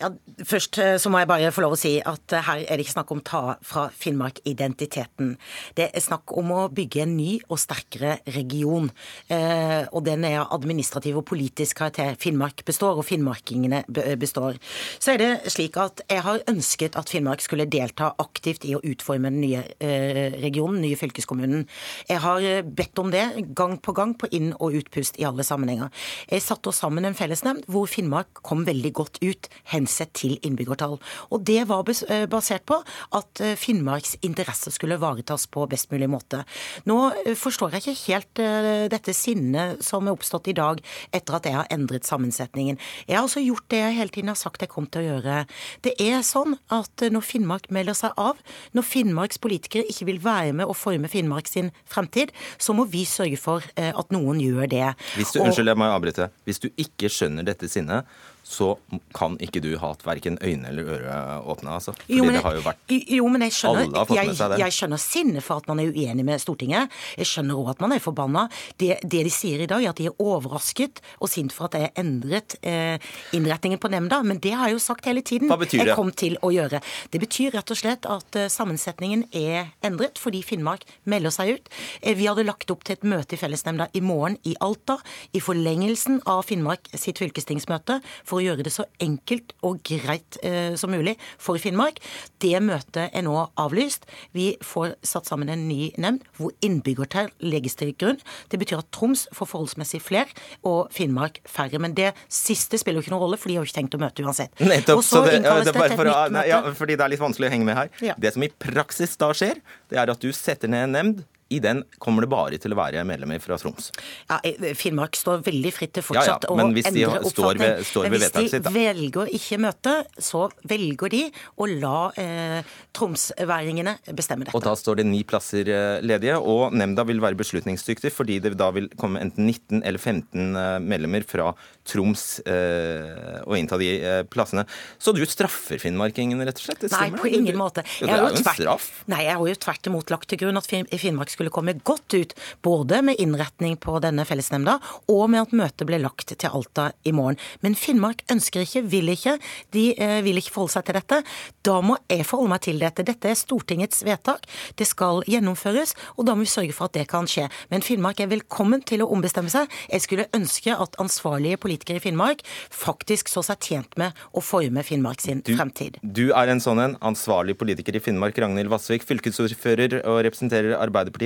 [0.01, 0.09] Ja,
[0.43, 2.83] først eh, så må jeg bare få lov å si at eh, her er det
[2.83, 5.35] ikke snakk om ta fra Finnmark-identiteten.
[5.77, 8.89] Det er snakk om å bygge en ny og sterkere region.
[9.31, 12.17] Eh, og den er administrativ og politisk karakter.
[12.19, 13.85] Finnmark består, og finnmarkingene
[14.19, 14.59] består.
[14.99, 18.83] Så er det slik at jeg har ønsket at Finnmark skulle delta aktivt i å
[18.83, 21.65] utforme den nye eh, regionen, den nye fylkeskommunen.
[22.09, 23.23] Jeg har eh, bedt om det
[23.55, 25.87] gang på gang på inn- og utpust i alle sammenhenger.
[26.27, 29.49] Jeg satte oss sammen en fellesnemnd hvor Finnmark kom veldig godt ut.
[29.71, 30.97] Hen hensett til innbyggertall.
[31.31, 32.79] Og det var eh, basert på
[33.15, 36.43] at eh, Finnmarks interesser skulle ivaretas på best mulig måte.
[36.89, 38.43] Nå eh, forstår jeg ikke helt
[38.91, 40.81] dette sinnet som er oppstått i dag
[41.15, 42.79] etter at jeg har endret sammensetningen.
[43.07, 45.37] Jeg har altså gjort det jeg hele tiden har sagt jeg kom til å gjøre.
[45.85, 48.39] Det er sånn at når Finnmark melder seg av,
[48.75, 53.05] når Finnmarks politikere ikke vil være med å forme Finnmark sin fremtid, så må vi
[53.09, 54.85] sørge for at noen gjør det.
[55.15, 56.29] Hvis du, og, unnskyld, jeg må avbryte.
[56.47, 58.09] Hvis du ikke skjønner dette sinnet,
[58.45, 58.75] så
[59.17, 61.13] kan ikke du ha hatt verken øyne eller øre
[61.49, 61.71] åpne.
[61.79, 61.95] Altså.
[61.97, 64.37] Fordi jo, men, det har jo vært jo, men jeg skjønner, Alle har fått med
[64.37, 64.59] seg det.
[64.59, 66.93] Jeg, jeg skjønner sinnet for at man er uenig med Stortinget.
[67.17, 68.43] Jeg skjønner òg at man er forbanna.
[68.77, 71.79] Det, det, de sier i dag, er at de er overrasket og sint for at
[71.81, 73.01] jeg endret eh,
[73.33, 74.21] innretningen på nemnda.
[74.29, 75.49] Men det har jeg jo sagt hele tiden.
[75.49, 75.89] Hva betyr det?
[75.89, 76.83] Jeg kom til å gjøre.
[77.09, 81.73] Det betyr rett og slett at uh, sammensetningen er endret fordi Finnmark melder seg ut.
[82.03, 84.99] Eh, vi hadde lagt opp til et møte i fellesnemnda i morgen i Alta,
[85.33, 88.01] i forlengelsen av Finnmark sitt fylkestingsmøte.
[88.34, 92.01] for for å gjøre det så enkelt og greit eh, som mulig for Finnmark.
[92.43, 94.07] Det møtet er nå avlyst.
[94.35, 98.19] Vi får satt sammen en ny nemnd hvor innbyggertall legges til grunn.
[98.51, 100.27] Det betyr at Troms får forholdsmessig flere
[100.67, 101.79] og Finnmark færre.
[101.81, 104.01] Men det siste spiller jo ikke noen rolle, for de har jo ikke tenkt å
[104.01, 104.51] møte uansett.
[104.59, 104.99] Nettopp.
[104.99, 106.79] Og så det, innkalles det det bare til for et nytt nei, ja, møte.
[106.81, 107.93] fordi det er litt vanskelig å henge med her.
[108.11, 108.17] Ja.
[108.19, 111.23] Det som i praksis da skjer, det er at du setter ned en nemnd.
[111.53, 113.91] I den kommer det bare til å være medlemmer fra Troms.
[114.29, 117.83] Ja, eh, Finnmark står veldig fritt til Ja, ja, fortsatt å endre oppfatning.
[117.85, 118.39] står ved Men sitt.
[118.41, 121.21] Hvis de velger ikke møte, så velger de
[121.61, 122.63] å la eh,
[122.97, 124.55] tromsværingene bestemme dette.
[124.57, 128.55] Og da står det ni plasser eh, ledige, og nemnda vil være beslutningsdyktig fordi det
[128.57, 131.51] da vil komme enten 19 eller 15 eh, medlemmer fra
[131.85, 134.65] Troms eh, og innta de eh, plassene.
[134.97, 136.87] Så du straffer finnmarkingene, rett og slett?
[136.89, 137.85] Nei, på ingen måte.
[137.99, 138.89] Jo, Jeg det er jo en straff.
[139.11, 142.35] Nei, jeg har jo tvert imot lagt til grunn at Finnmark skulle komme godt ut,
[142.65, 144.77] både med innretning på denne fellesnemnda,
[145.11, 147.39] og med at møtet ble lagt til Alta i morgen.
[147.65, 149.37] Men Finnmark ønsker ikke, vil ikke.
[149.75, 151.21] De eh, vil ikke forholde seg til dette.
[151.65, 153.05] Da må jeg forholde meg til dette.
[153.07, 154.47] Dette er Stortingets vedtak.
[154.79, 157.47] Det skal gjennomføres, og da må vi sørge for at det kan skje.
[157.71, 159.71] Men Finnmark er velkommen til å ombestemme seg.
[159.91, 164.83] Jeg skulle ønske at ansvarlige politikere i Finnmark faktisk så seg tjent med å forme
[164.85, 165.99] Finnmark sin fremtid.
[166.01, 171.24] Du er en sånn en ansvarlig politiker i Finnmark, Ragnhild Vassvik, fylkesordfører og representerer Arbeiderpartiet.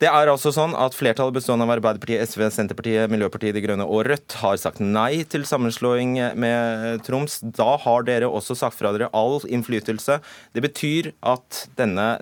[0.00, 4.06] Det er altså sånn at Flertallet bestående av Arbeiderpartiet, SV, Senterpartiet, Miljøpartiet De Grønne og
[4.08, 7.36] Rødt har sagt nei til sammenslåing med Troms.
[7.44, 10.22] Da har dere også sagt fra dere all innflytelse.
[10.56, 12.14] Det betyr at denne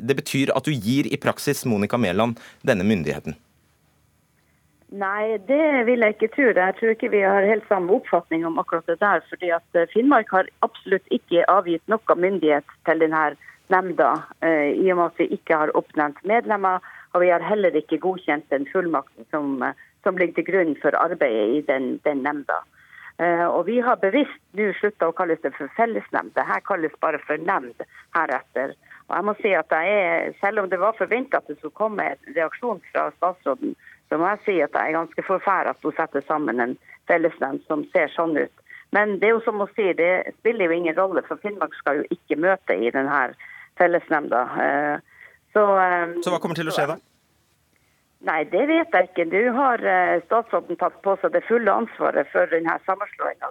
[0.00, 3.36] det betyr at du gir i praksis Monica Mæland denne myndigheten.
[4.90, 6.48] Nei, det vil jeg ikke tro.
[6.50, 9.20] Jeg tror ikke vi har helt samme oppfatning om akkurat det der.
[9.28, 13.28] fordi at eh, Finnmark har absolutt ikke avgitt noe myndighet til denne
[13.70, 14.10] nemnda.
[14.42, 16.80] Eh, I og med at vi ikke har oppnevnt medlemmer,
[17.12, 20.96] og vi har heller ikke godkjent den fullmakten som, eh, som ligger til grunn for
[20.96, 22.60] arbeidet i den, den nemnda.
[23.18, 26.32] Eh, Og vi har bevisst nå slutta å kalle det for fellesnemnd.
[26.34, 27.82] Det her kalles bare for nemnd
[28.16, 28.72] heretter.
[29.10, 31.76] Og jeg må si at jeg er, Selv om det var forventa at det skulle
[31.76, 33.74] komme en reaksjon fra statsråden,
[34.08, 37.66] så må jeg si at jeg er ganske forferdet at hun setter sammen en fellesnemnd
[37.66, 38.56] som ser sånn ut.
[38.92, 42.00] Men det er jo som å si, det spiller jo ingen rolle, for Finnmark skal
[42.00, 43.34] jo ikke møte i denne
[43.80, 44.42] fellesnemnda.
[44.66, 45.06] Eh,
[45.50, 46.94] Så, eh, Så hva kommer til å skje da?
[48.28, 49.24] Nei, det vet jeg ikke.
[49.32, 53.50] Nå har eh, statsråden tatt på seg det fulle ansvaret for denne sammenslåinga.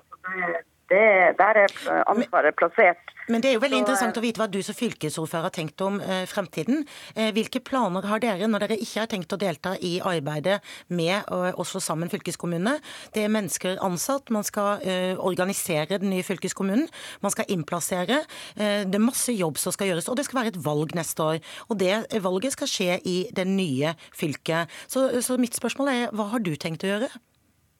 [0.90, 1.06] Det,
[1.40, 1.80] der er
[2.10, 3.16] ansvaret plassert.
[3.30, 5.82] Men det er jo veldig Så, interessant å vite hva du som fylkesordfører har tenkt
[5.86, 6.82] om eh, fremtiden.
[7.14, 10.60] Eh, hvilke planer har dere når dere ikke har tenkt å delta i arbeidet
[10.90, 12.80] med å å slå sammen fylkeskommunene?
[13.14, 16.88] Det er mennesker ansatt, man skal eh, organisere den nye fylkeskommunen,
[17.24, 18.24] man skal innplassere.
[18.56, 21.26] Eh, det er masse jobb som skal gjøres, og det skal være et valg neste
[21.26, 21.42] år.
[21.70, 24.74] Og det valget skal skje i det nye fylket.
[24.90, 27.12] Så, så mitt spørsmål er, hva har du tenkt å gjøre?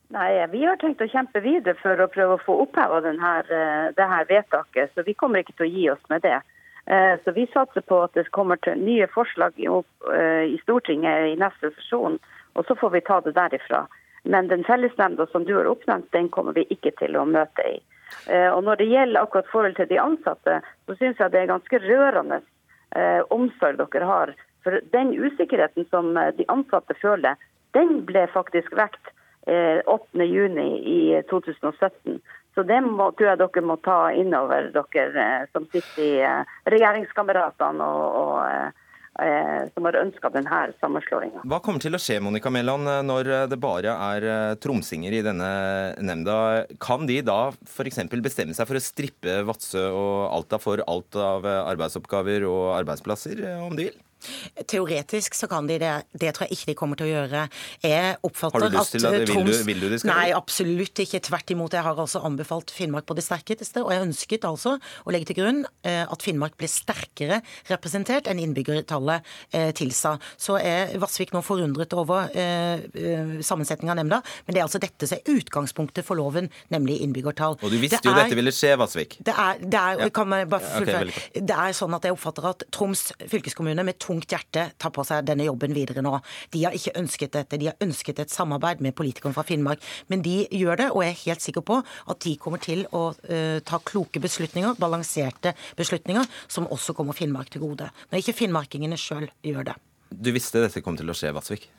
[0.10, 4.26] Nei, Vi har tenkt å kjempe videre for å prøve å få oppheva det her
[4.30, 4.96] vedtaket.
[4.96, 6.40] Så vi kommer ikke til å gi oss med det.
[6.90, 11.36] Eh, Så vi satser på at det kommer til nye forslag eh, i Stortinget i
[11.38, 12.18] neste sesjon.
[12.56, 13.86] Og så får vi ta det derifra.
[14.24, 17.78] Men den fellesnemnda som du har oppnevnt, den kommer vi ikke til å møte i.
[18.28, 21.54] Eh, Og når det gjelder akkurat forhold til de ansatte, så syns jeg det er
[21.54, 22.42] ganske rørende
[22.96, 24.34] eh, omsorg dere har.
[24.64, 27.38] For den usikkerheten som eh, de ansatte føler,
[27.78, 29.09] den ble faktisk vekt
[29.50, 30.26] eh, 8.
[30.26, 32.20] juni i 2017.
[32.58, 36.14] Så det må, tror jeg dere må ta inn over dere eh, som sitter i
[36.26, 38.86] eh, regjeringskameratene og, og eh,
[39.24, 41.46] eh, som har ønska denne sammenslåinga.
[41.50, 45.52] Hva kommer til å skje Monica Melland, når det bare er eh, tromsinger i denne
[46.04, 46.66] nemnda?
[46.84, 48.04] Kan de da f.eks.
[48.20, 53.44] bestemme seg for å strippe Vadsø og Alta for alt av eh, arbeidsoppgaver og arbeidsplasser,
[53.46, 54.06] eh, om de vil?
[54.68, 55.94] Teoretisk så kan de det.
[56.20, 57.44] Det tror jeg ikke de kommer til å gjøre.
[57.84, 60.00] Jeg oppfatter Har du lyst til at at det- vil du- Troms- vil du de
[60.00, 61.20] skal Nei, absolutt ikke.
[61.22, 61.72] Tvert imot.
[61.72, 65.36] Jeg har altså anbefalt Finnmark på det sterkeste, og jeg ønsket altså å legge til
[65.36, 69.22] grunn eh, at Finnmark ble sterkere representert enn innbyggertallet
[69.54, 70.20] eh, tilsa.
[70.38, 74.80] Så er Vassvik nå forundret over eh, eh, sammensetningen av nemnda, men det er altså
[74.80, 77.58] dette som er utgangspunktet for loven, nemlig innbyggertall.
[77.64, 79.18] Og du visste Det jo er- dette ville skje, Vassvik.
[79.24, 80.10] det er, det er, Ja.
[80.10, 81.00] kan bare Ja, ok, fullføre?
[81.06, 81.34] veldig kort.
[81.46, 85.28] det er sånn at jeg oppfatter at Troms fylkeskommune med tungt hjerte tar på seg
[85.28, 86.16] denne jobben videre nå.
[86.54, 87.60] De har ikke ønsket dette.
[87.62, 89.84] De har ønsket et samarbeid med politikerne fra Finnmark.
[90.10, 93.10] Men de gjør det, og jeg er helt sikker på at de kommer til å
[93.14, 97.90] uh, ta kloke beslutninger, balanserte beslutninger, som også kommer Finnmark til gode.
[98.10, 99.78] Når ikke finnmarkingene sjøl gjør det.
[100.10, 101.70] Du visste dette kom til å skje, Vatsvik?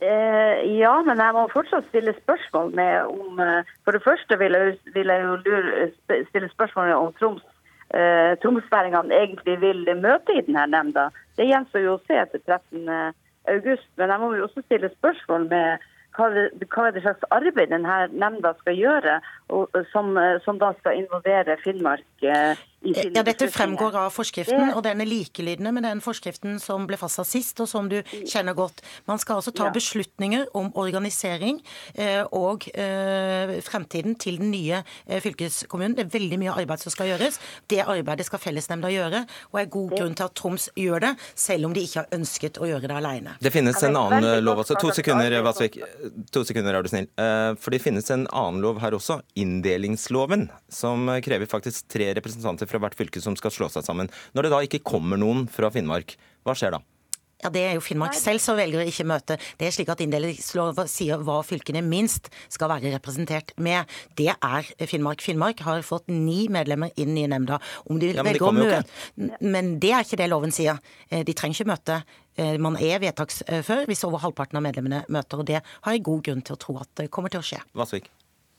[0.00, 4.56] Eh, ja, men jeg må fortsatt stille spørsmål med om eh, For det første vil
[4.56, 5.88] jeg, vil jeg jo lure,
[6.30, 7.44] stille spørsmål om Troms
[7.92, 11.10] eh, tromsværingene egentlig vil møte i denne nemnda.
[11.40, 13.14] Det gjenstår jo å se etter 13.
[13.48, 13.88] august.
[13.96, 15.86] Men jeg må jo også stille spørsmål med
[16.18, 19.14] hva, er det slags arbeid denne nemnda skal gjøre,
[19.54, 20.12] og, som,
[20.44, 25.68] som da skal involvere Finnmark eh, Ja, Dette fremgår av forskriften, og den er likelydende
[25.76, 28.80] med den forskriften som ble fastsatt sist, og som du kjenner godt.
[29.04, 31.58] Man skal altså ta beslutninger om organisering
[31.94, 35.98] eh, og eh, fremtiden til den nye eh, fylkeskommunen.
[35.98, 37.36] Det er veldig mye arbeid som skal gjøres.
[37.68, 41.68] Det arbeidet skal fellesnemnda gjøre, og er god grunn til at Troms gjør det, selv
[41.68, 43.36] om de ikke har ønsket å gjøre det alene.
[43.44, 44.78] Det finnes en annen lov også.
[44.80, 45.78] To sekunder, arbeidet- Vasvik.
[46.32, 47.10] To sekunder, er du snill.
[47.20, 52.69] Eh, For det finnes en annen lov her også, inndelingsloven, som krever faktisk tre representanter
[52.70, 54.10] fra hvert fylke som skal slå seg sammen.
[54.34, 56.16] Når det da ikke kommer noen fra Finnmark,
[56.46, 56.82] hva skjer da?
[57.40, 59.38] Ja, Det er jo Finnmark selv som velger å ikke møte.
[59.56, 63.88] Det er slik at Inndelingsloven sier hva fylkene minst skal være representert med.
[64.18, 65.22] Det er Finnmark.
[65.24, 67.56] Finnmark har fått ni medlemmer i nemnda.
[67.88, 68.84] Om de Ja, men de å møte
[69.40, 70.78] Men det er ikke det loven sier.
[71.10, 72.02] Eh, De trenger ikke møte.
[72.36, 76.22] Eh, Man er vedtaksfør hvis over halvparten av medlemmene møter, og det har jeg god
[76.22, 77.62] grunn til å tro at det kommer til å skje.
[77.74, 78.10] Vasvik?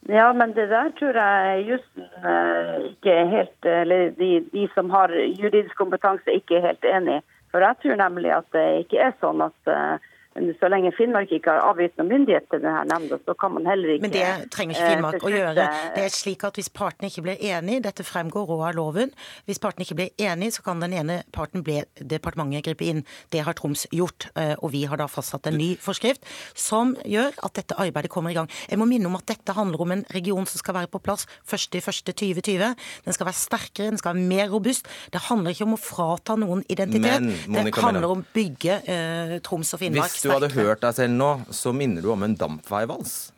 [0.09, 4.89] Ja, men det der tror jeg jussen eh, ikke er helt Eller de, de som
[4.89, 7.25] har juridisk kompetanse, ikke er helt enig i.
[7.51, 11.51] For jeg tror nemlig at det ikke er sånn at eh, så lenge Finnmark ikke
[11.51, 14.77] har avgitt noen myndighet til denne nemnda, så kan man heller ikke Men det trenger
[14.77, 15.65] ikke eh, Finnmark å gjøre.
[15.95, 19.11] Det er slik at Hvis partene ikke blir enige, dette fremgår òg av loven,
[19.49, 23.03] hvis partene ikke blir enige, så kan den ene parten bli departementet gripe inn.
[23.33, 26.23] Det har Troms gjort, eh, og vi har da fastsatt en ny forskrift
[26.55, 28.47] som gjør at dette arbeidet kommer i gang.
[28.71, 31.27] Jeg må minne om at dette handler om en region som skal være på plass
[31.51, 32.79] 1.1.2020.
[33.03, 34.87] Den skal være sterkere, den skal være mer robust.
[35.11, 37.19] Det handler ikke om å frata noen identitet.
[37.51, 40.93] Men, det handler om å bygge eh, Troms og Finnmark Hvis du hadde hørt deg
[40.93, 43.31] selv nå, så minner du om en dampveivals.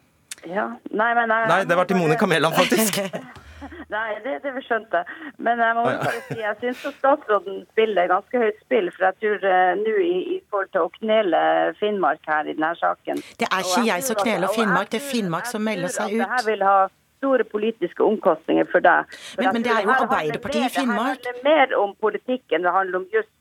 [0.43, 2.99] Ja, nei, men Nei, Nei, det var til Monica Mæland, faktisk.
[3.95, 5.29] Nei, det, det skjønte jeg.
[5.45, 8.89] Men jeg må bare si, jeg syns at statsråden spiller ganske høyt spill.
[8.95, 11.43] For jeg tror uh, nå i, i forhold til å knele
[11.79, 15.47] Finnmark her i denne saken Det er ikke jeg som kneler Finnmark, det er Finnmark
[15.47, 16.33] som melder seg Det ut.
[16.35, 16.75] her vil ha
[17.23, 19.07] store politiske omkostninger for deg.
[19.37, 21.23] For Men- men det er jo Arbeiderpartiet i Finnmark.
[21.23, 23.31] det handler mer om politikk enn det handler om juss.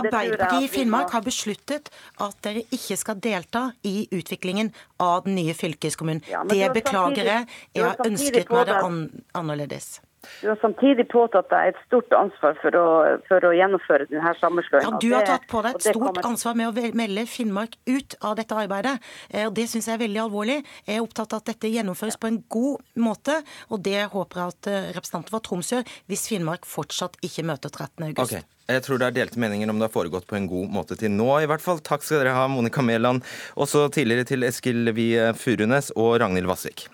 [0.00, 1.90] Arbeiderpartiet i Finnmark har besluttet
[2.22, 4.72] at dere ikke skal delta i utviklingen
[5.02, 6.22] av den nye fylkeskommunen.
[6.30, 7.50] Ja, det, det beklager jeg.
[7.74, 9.04] Jeg har ønsket meg det an
[9.38, 9.94] annerledes.
[10.40, 12.84] Du har samtidig påtatt deg et stort ansvar for å,
[13.26, 14.94] for å gjennomføre denne sammenslåingen.
[14.94, 18.14] Ja, du har tatt på deg et stort kommer- ansvar med å melde Finnmark ut
[18.22, 18.98] av dette arbeidet.
[19.30, 20.58] Eh, og Det syns jeg er veldig alvorlig.
[20.86, 24.54] Jeg er opptatt av at dette gjennomføres på en god måte, og det håper jeg
[24.54, 28.06] at eh, representanter fra Troms gjør, hvis Finnmark fortsatt ikke møter 13.
[28.12, 28.46] august.
[28.70, 31.10] Jeg tror det er delte meninger om det har foregått på en god måte til
[31.10, 31.82] nå, i hvert fall.
[31.82, 33.26] Takk skal dere ha, Monica Mæland.
[33.58, 36.86] Også tidligere til Eskil Wie Furunes og Ragnhild Vassvik.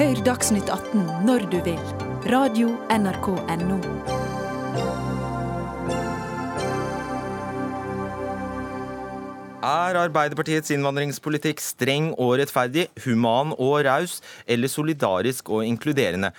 [0.00, 1.80] Hør Dagsnytt 18 når du vil.
[2.32, 3.76] Radio NRK Radio.nrk.no.
[9.60, 16.32] Er Arbeiderpartiets innvandringspolitikk streng og rettferdig, human og raus, eller solidarisk og inkluderende?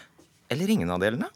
[0.49, 1.29] Eller ingen av delene?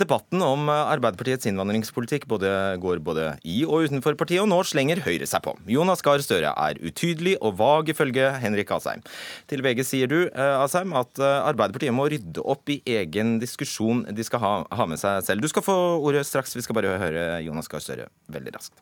[0.00, 2.50] Debatten om Arbeiderpartiets innvandringspolitikk både
[2.82, 5.54] går både i og utenfor partiet, og nå slenger Høyre seg på.
[5.70, 9.04] Jonas Gahr Støre er utydelig og vag, ifølge Henrik Asheim.
[9.50, 14.04] Til VG sier du, eh, Asheim, at eh, Arbeiderpartiet må rydde opp i egen diskusjon
[14.10, 15.44] de skal ha, ha med seg selv.
[15.44, 18.76] Du skal få ordet straks, vi skal bare høre Jonas Gahr Støre veldig raskt.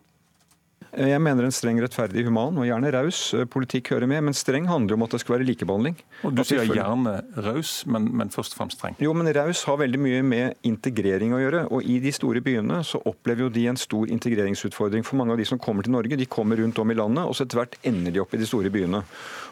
[0.94, 4.22] Jeg mener en streng, rettferdig, human og gjerne raus eh, politikk hører med.
[4.28, 5.96] Men streng handler om at det skal være likebehandling.
[6.22, 7.16] Og Du sier gjerne
[7.46, 8.94] raus, men, men først og fremst streng.
[9.02, 11.64] Jo, men raus har veldig mye med integrering å gjøre.
[11.74, 15.06] Og i de store byene så opplever jo de en stor integreringsutfordring.
[15.06, 17.34] For mange av de som kommer til Norge, de kommer rundt om i landet, og
[17.34, 19.02] så etter hvert ender de opp i de store byene.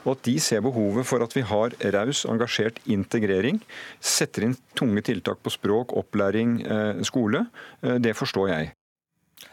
[0.04, 3.58] Og at de ser behovet for at vi har raus, engasjert integrering,
[3.98, 7.46] setter inn tunge tiltak på språk, opplæring, eh, skole,
[7.82, 8.72] eh, det forstår jeg.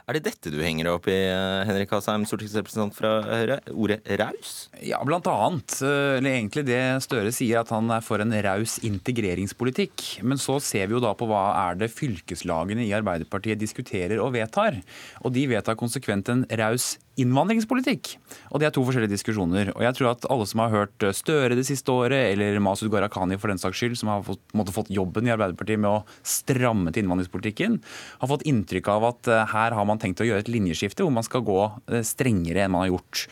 [0.10, 3.60] Er det dette du henger deg opp i, eh, Henrik Asheim, stortingsrepresentant fra Høyre?
[3.70, 4.68] Ordet raus?
[4.82, 5.84] Ja, blant annet.
[5.84, 10.24] eh, Eller egentlig det Støre sier, at han er for en raus integreringspolitikk.
[10.24, 14.34] Men så ser vi jo da på hva er det fylkeslagene i Arbeiderpartiet diskuterer og
[14.34, 14.82] vedtar.
[15.24, 18.16] Og de vedtar konsekvent en raus innvandringspolitikk.
[18.53, 19.72] Og det er to forskjellige diskusjoner.
[19.76, 23.38] Og jeg tror at alle som har hørt Støre det siste året, eller Masud Gharahkhani
[23.39, 26.93] for den saks skyld, som har fått, måtte fått jobben i Arbeiderpartiet med å stramme
[26.93, 27.80] til innvandringspolitikken,
[28.22, 31.13] har fått inntrykk av at eh, her har man tenkt å gjøre et linjeskifte hvor
[31.15, 33.27] man skal gå eh, strengere enn man har gjort.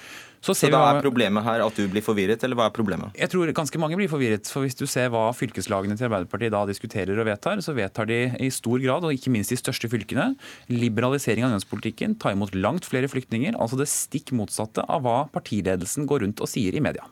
[0.47, 3.15] Så, vi da er problemet her at du blir forvirret, eller hva er problemet?
[3.17, 4.47] jeg tror ganske mange blir forvirret.
[4.51, 8.19] For hvis du ser hva fylkeslagene til Arbeiderpartiet da diskuterer og vedtar, så vedtar de
[8.43, 10.29] i stor grad, og ikke minst de største fylkene,
[10.71, 13.57] liberalisering av lønnspolitikken, ta imot langt flere flyktninger.
[13.57, 17.03] Altså det stikk motsatte av hva partiledelsen går rundt og sier i media.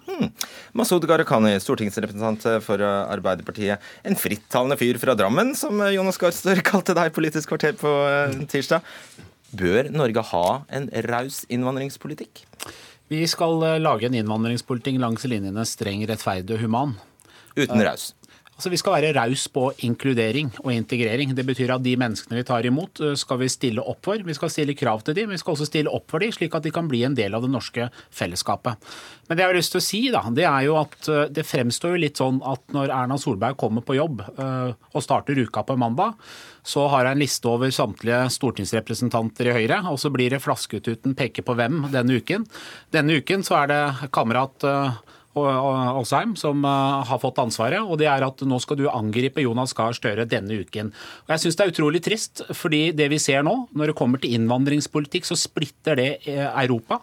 [0.78, 3.84] Masud Gharahkhani, stortingsrepresentant for Arbeiderpartiet.
[4.06, 8.44] En frittalende fyr fra Drammen, som Jonas Gahr Støre kalte deg Politisk kvarter på eh,
[8.52, 8.86] tirsdag.
[9.56, 12.44] Bør Norge ha en raus innvandringspolitikk?
[13.12, 16.96] Vi skal eh, lage en innvandringspolitikk langs linjene streng, rettferdig og human.
[17.56, 18.10] Uten raus?
[18.56, 21.34] Altså, Vi skal være raus på inkludering og integrering.
[21.36, 24.16] Det betyr at de menneskene vi tar imot, eh, skal vi stille opp for.
[24.16, 26.56] Vi skal stille krav til dem, men vi skal også stille opp for dem, slik
[26.56, 28.78] at de kan bli en del av det norske fellesskapet.
[29.28, 31.44] Men det jeg har lyst til å si, da, det er jo at eh, det
[31.44, 35.66] fremstår jo litt sånn at når Erna Solberg kommer på jobb eh, og starter uka
[35.68, 36.16] på mandag,
[36.64, 41.14] så har jeg en liste over samtlige stortingsrepresentanter i Høyre, og så blir det flasketuten
[41.14, 42.48] peke på hvem denne uken.
[42.96, 44.64] Denne uken så er det kamerat
[45.36, 47.82] Alsheim som har fått ansvaret.
[47.82, 50.94] og det er at Nå skal du angripe Jonas Gahr Støre denne uken.
[51.28, 54.22] Og jeg synes Det er utrolig trist, fordi det vi ser nå, når det kommer
[54.22, 57.02] til innvandringspolitikk, så splitter det Europa.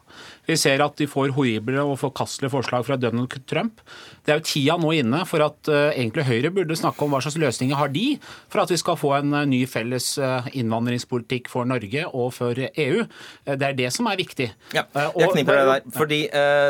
[0.48, 3.78] Vi ser at de får horrible og forkastelige forslag fra Donald Trump.
[4.26, 7.20] Det er jo tida nå inne for at uh, egentlig Høyre burde snakke om hva
[7.22, 8.16] slags løsninger har de
[8.50, 12.58] for at vi skal få en uh, ny felles uh, innvandringspolitikk for Norge og for
[12.58, 13.04] EU.
[13.46, 14.48] det er det som er viktig.
[14.74, 15.86] Ja, jeg kniper det der.
[15.94, 16.20] Fordi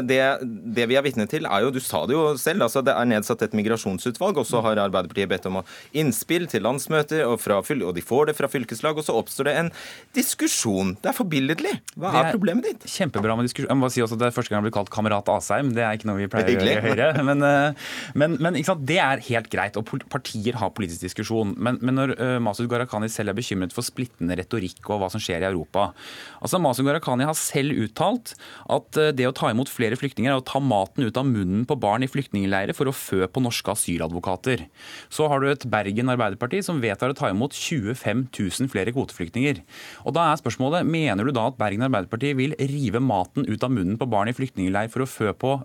[0.09, 0.21] det,
[0.77, 2.67] det, vi er vitne til, er jo Du sa det jo selv.
[2.67, 5.61] altså Det er nedsatt et migrasjonsutvalg, og så har Arbeiderpartiet bedt om
[5.97, 9.57] innspill til landsmøter, og, fra, og de får det fra fylkeslag, og så oppstår det
[9.61, 9.73] en
[10.17, 10.97] diskusjon.
[11.01, 11.75] Det er forbilledlig.
[11.97, 12.89] Hva er, er problemet ditt?
[12.91, 14.93] Kjempebra med diskusjon jeg må si også at Det er første gang jeg blir kalt
[14.93, 15.73] kamerat Asheim.
[15.77, 17.09] Det er ikke noe vi pleier å gjøre i Høyre.
[17.29, 17.89] Men, eh,
[18.19, 19.79] men, men det er helt greit.
[19.79, 21.55] Og partier har politisk diskusjon.
[21.57, 25.23] Men, men når uh, Masud Gharahkhani selv er bekymret for splittende retorikk og hva som
[25.23, 25.91] skjer i Europa
[26.43, 28.35] altså Masud Gharahkhani har selv uttalt
[28.73, 31.67] at uh, det å ta imot flere flyktninger er å ta maten ut av munnen
[31.69, 34.67] på barn i flyktningleirer for å fø på norske asyladvokater.
[35.13, 39.63] Så har du et Bergen Arbeiderparti som vedtar å ta imot 25 000 flere kvoteflyktninger.
[40.07, 43.73] Og da er spørsmålet, Mener du da at Bergen Arbeiderparti vil rive maten ut av
[43.75, 45.57] munnen på barn i flyktningleir for å fø på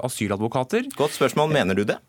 [0.00, 0.90] asyladvokater.
[0.98, 1.52] Godt spørsmål.
[1.54, 2.00] Mener du det?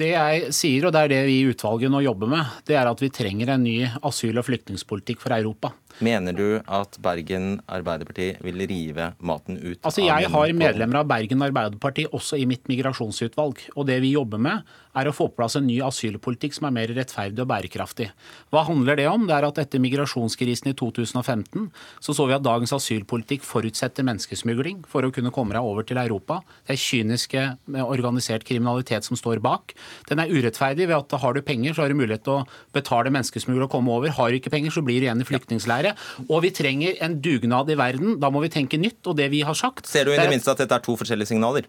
[0.00, 2.88] Det jeg sier, og det er det vi i utvalget nå jobber med, det er
[2.88, 5.72] at vi trenger en ny asyl- og flyktningpolitikk for Europa.
[6.04, 11.44] Mener du at Bergen Arbeiderparti vil rive maten ut altså, Jeg har medlemmer av Bergen
[11.44, 13.60] Arbeiderparti også i mitt migrasjonsutvalg.
[13.76, 14.64] Og det vi jobber med,
[14.96, 18.08] er å få på plass en ny asylpolitikk som er mer rettferdig og bærekraftig.
[18.50, 19.26] Hva handler det om?
[19.28, 21.68] Det er at etter migrasjonskrisen i 2015
[22.02, 26.00] så så vi at dagens asylpolitikk forutsetter menneskesmugling for å kunne komme deg over til
[26.02, 26.40] Europa.
[26.66, 27.44] Det er kyniske,
[27.84, 29.76] organisert kriminalitet som står bak.
[30.10, 33.12] Den er urettferdig ved at har du penger, så har du mulighet til å betale
[33.14, 34.12] menneskesmugler og komme over.
[34.16, 35.89] Har du ikke penger, så blir du igjen i flyktningleire.
[36.28, 38.16] Og vi trenger en dugnad i verden.
[38.22, 39.02] Da må vi tenke nytt.
[39.06, 41.32] Og det vi har sagt Ser du i det minste at dette er to forskjellige
[41.32, 41.68] signaler?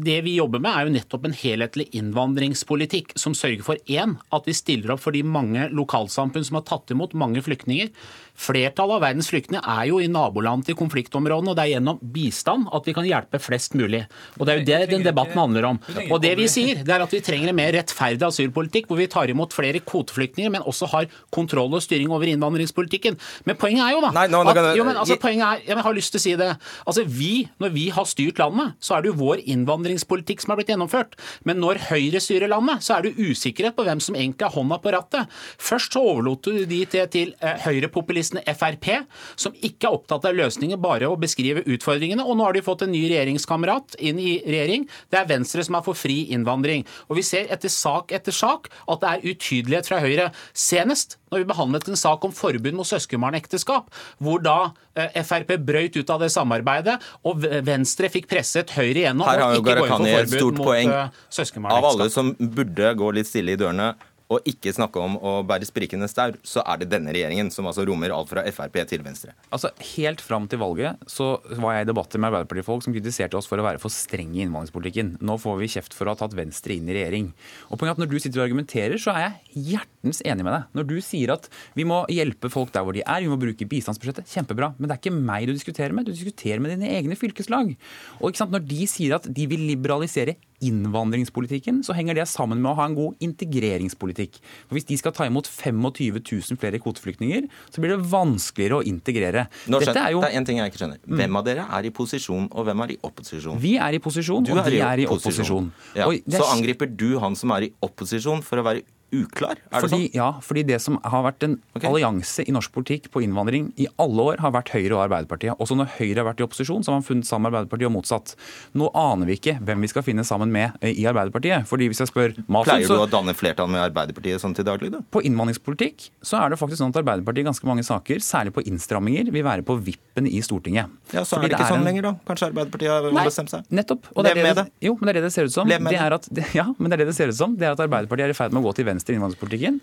[0.00, 4.46] Det vi jobber med, er jo nettopp en helhetlig innvandringspolitikk som sørger for én, at
[4.48, 7.90] vi stiller opp for de mange lokalsamfunn som har tatt imot mange flyktninger.
[8.36, 12.68] Flertallet av verdens flyktninger er jo i naboland til konfliktområdene, og det er gjennom bistand
[12.76, 14.04] at vi kan hjelpe flest mulig.
[14.36, 15.80] Og Det er jo det den debatten handler om.
[16.10, 19.08] Og Det vi sier, det er at vi trenger en mer rettferdig asylpolitikk, hvor vi
[19.10, 23.16] tar imot flere kvoteflyktninger, men også har kontroll og styring over innvandringspolitikken.
[23.48, 26.20] Men poenget er jo da at, jo, men, altså, poenget er, jeg har lyst til
[26.20, 26.50] å si det.
[26.86, 30.60] Altså, vi, Når vi har styrt landet, så er det jo vår innvandringspolitikk som har
[30.60, 31.16] blitt gjennomført.
[31.48, 34.78] Men når Høyre styrer landet, så er det usikkerhet på hvem som egentlig har hånda
[34.82, 35.32] på rattet.
[35.62, 39.06] Først så overlot du de til, til eh, høyrepopulister populistene Frp,
[39.36, 42.24] som ikke er opptatt av løsninger, bare å beskrive utfordringene.
[42.24, 44.88] Og nå har de fått en ny regjeringskamerat inn i regjering.
[45.10, 46.86] Det er Venstre som er for fri innvandring.
[47.08, 50.30] Og vi ser etter sak etter sak at det er utydelighet fra Høyre.
[50.54, 53.88] Senest når vi behandlet en sak om forbud mot søskenbarnekteskap,
[54.22, 59.26] hvor da eh, Frp brøyt ut av det samarbeidet, og Venstre fikk presset Høyre igjennom.
[59.26, 60.92] Her har jo Gharahkhani et stort poeng.
[60.94, 63.96] Eh, av alle som burde gå litt stille i dørene,
[64.32, 67.84] og ikke snakke om å bære sprikende staur, så er det denne regjeringen som altså
[67.86, 69.34] rommer alt fra Frp til Venstre.
[69.54, 73.46] Altså, Helt fram til valget så var jeg i debatter med Arbeiderpartifolk som kritiserte oss
[73.48, 75.16] for å være for strenge i innvandringspolitikken.
[75.22, 77.30] Nå får vi kjeft for å ha tatt Venstre inn i regjering.
[77.70, 80.66] Og poenget at Når du sitter og argumenterer, så er jeg hjertens enig med deg.
[80.78, 81.48] Når du sier at
[81.78, 84.72] vi må hjelpe folk der hvor de er, vi må bruke bistandsbudsjettet, kjempebra.
[84.76, 87.76] Men det er ikke meg du diskuterer med, du diskuterer med dine egne fylkeslag.
[88.20, 92.76] Og Når de sier at de vil liberalisere innvandringspolitikken, så henger det sammen med å
[92.78, 94.38] ha en god integreringspolitikk.
[94.66, 98.86] For Hvis de skal ta imot 25 000 flere kvoteflyktninger, så blir det vanskeligere å
[98.86, 99.46] integrere.
[99.68, 100.24] Nå, Dette er jo...
[100.24, 101.02] Det er en ting jeg ikke skjønner.
[101.04, 101.16] Mm.
[101.20, 103.60] Hvem av dere er i posisjon, og hvem er i opposisjon?
[103.62, 105.70] Vi er i posisjon, og de er i opposisjon.
[105.98, 106.10] Ja.
[106.36, 108.84] Så angriper du han som er i opposisjon for å være
[109.14, 109.60] uklar?
[109.70, 110.16] Er fordi, det sånn?
[110.16, 111.88] Ja, fordi det som har vært en okay.
[111.88, 115.56] allianse i norsk politikk på innvandring i alle år, har vært Høyre og Arbeiderpartiet.
[115.62, 117.94] Også når Høyre har vært i opposisjon, så har man funnet sammen med Arbeiderpartiet og
[117.96, 118.34] motsatt.
[118.76, 121.66] Nå aner vi ikke hvem vi skal finne sammen med eh, i Arbeiderpartiet.
[121.70, 124.92] fordi hvis jeg spør Masen, Pleier du å danne flertall med Arbeiderpartiet sånn til daglig,
[124.94, 125.02] da?
[125.12, 128.64] På innvandringspolitikk så er det faktisk sånn at Arbeiderpartiet i ganske mange saker, særlig på
[128.66, 130.92] innstramminger, vil være på vippen i Stortinget.
[131.14, 131.88] Ja, Så er det ikke sånn en...
[131.88, 132.14] lenger, da?
[132.28, 133.66] Kanskje Arbeiderpartiet har bestemt seg?
[133.70, 134.10] Nettopp.
[134.14, 134.34] Og det.
[134.82, 135.68] Jo, men det er det det ser ut som.
[135.68, 136.28] Det at,
[136.58, 137.56] ja, men det er det det ser ut som.
[137.58, 139.80] Det er at Arbeiderpartiet er i ferd med å gå til venstre Venstre i innvandringspolitikken.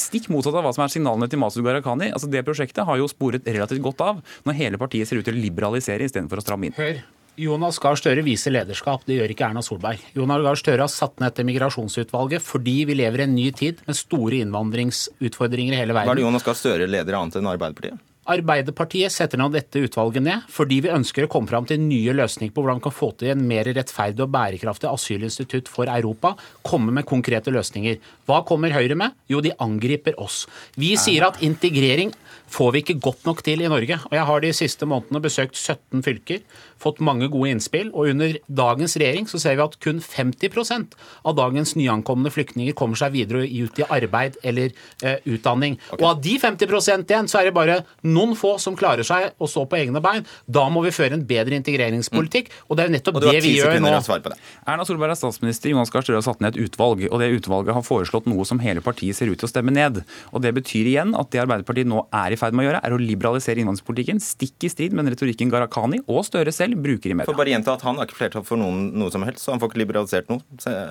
[0.00, 2.10] Stikk motsatt av hva som er signalene til Masud Gharahkhani.
[2.16, 5.36] Altså, det prosjektet har jo sporet relativt godt av når hele partiet ser ut til
[5.36, 6.78] å liberalisere istedenfor å stramme inn.
[6.78, 7.04] Hør.
[7.34, 10.02] Jonas Gahr Støre viser lederskap, det gjør ikke Erna Solberg.
[10.14, 13.82] Jonas Gahr Støre har satt ned dette migrasjonsutvalget fordi vi lever i en ny tid
[13.88, 16.26] med store innvandringsutfordringer i hele Hva er det.
[16.28, 17.98] Jonas Gahr Støre leder annet enn Arbeiderpartiet?
[18.24, 22.54] Arbeiderpartiet setter nå dette utvalget ned fordi vi ønsker å komme fram til nye løsninger
[22.54, 26.32] på hvordan vi kan få til en mer rettferdig og bærekraftig asylinstitutt for Europa.
[26.64, 27.98] Komme med konkrete løsninger.
[28.24, 29.12] Hva kommer Høyre med?
[29.28, 30.44] Jo, de angriper oss.
[30.80, 32.14] Vi sier at integrering
[32.50, 33.98] får vi ikke godt nok til i Norge.
[34.10, 36.42] Og jeg har de siste månedene besøkt 17 fylker,
[36.80, 41.36] fått mange gode innspill, og under dagens regjering så ser vi at kun 50% av
[41.38, 45.78] dagens nyankomne flyktninger kommer seg videre ut i arbeid eller eh, utdanning.
[45.98, 46.68] Og av de 50
[47.04, 50.26] igjen, så er det bare noen få som klarer seg å stå på egne bein.
[50.46, 53.80] Da må vi føre en bedre integreringspolitikk, og det er jo nettopp det vi gjør
[53.80, 53.94] nå.
[53.94, 57.06] Erna Solberg er statsminister, Jonas Gahr Støre har satt ned et utvalg.
[57.10, 60.02] og Det utvalget har foreslått noe som hele partiet ser ut til å stemme ned.
[60.32, 62.94] Og Det betyr igjen at det Arbeiderpartiet nå er i ferd med å gjøre, er
[62.94, 67.18] å liberalisere innvandringspolitikken, stikk i strid med den retorikken Gharahkhani og Støre selv bruker i
[67.24, 69.62] For bare gjenta at Han har ikke flertall for noen, noe som helst, så han
[69.62, 70.40] får ikke liberalisert noe.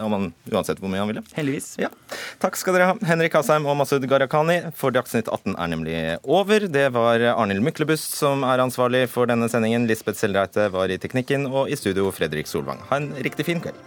[0.04, 1.24] Om han, uansett hvor mye han ville.
[1.38, 1.74] Heldigvis.
[1.82, 1.90] Ja.
[2.44, 4.60] Takk skal dere ha, Henrik Asheim og Masud Gharahkhani.
[4.78, 6.68] For Dagsnytt 18 er nemlig over.
[6.72, 9.88] Det var Arnhild Myklebust som er ansvarlig for denne sendingen.
[9.90, 12.84] Lisbeth Selreite var i teknikken, og i studio Fredrik Solvang.
[12.92, 13.80] Ha en riktig fin kveld.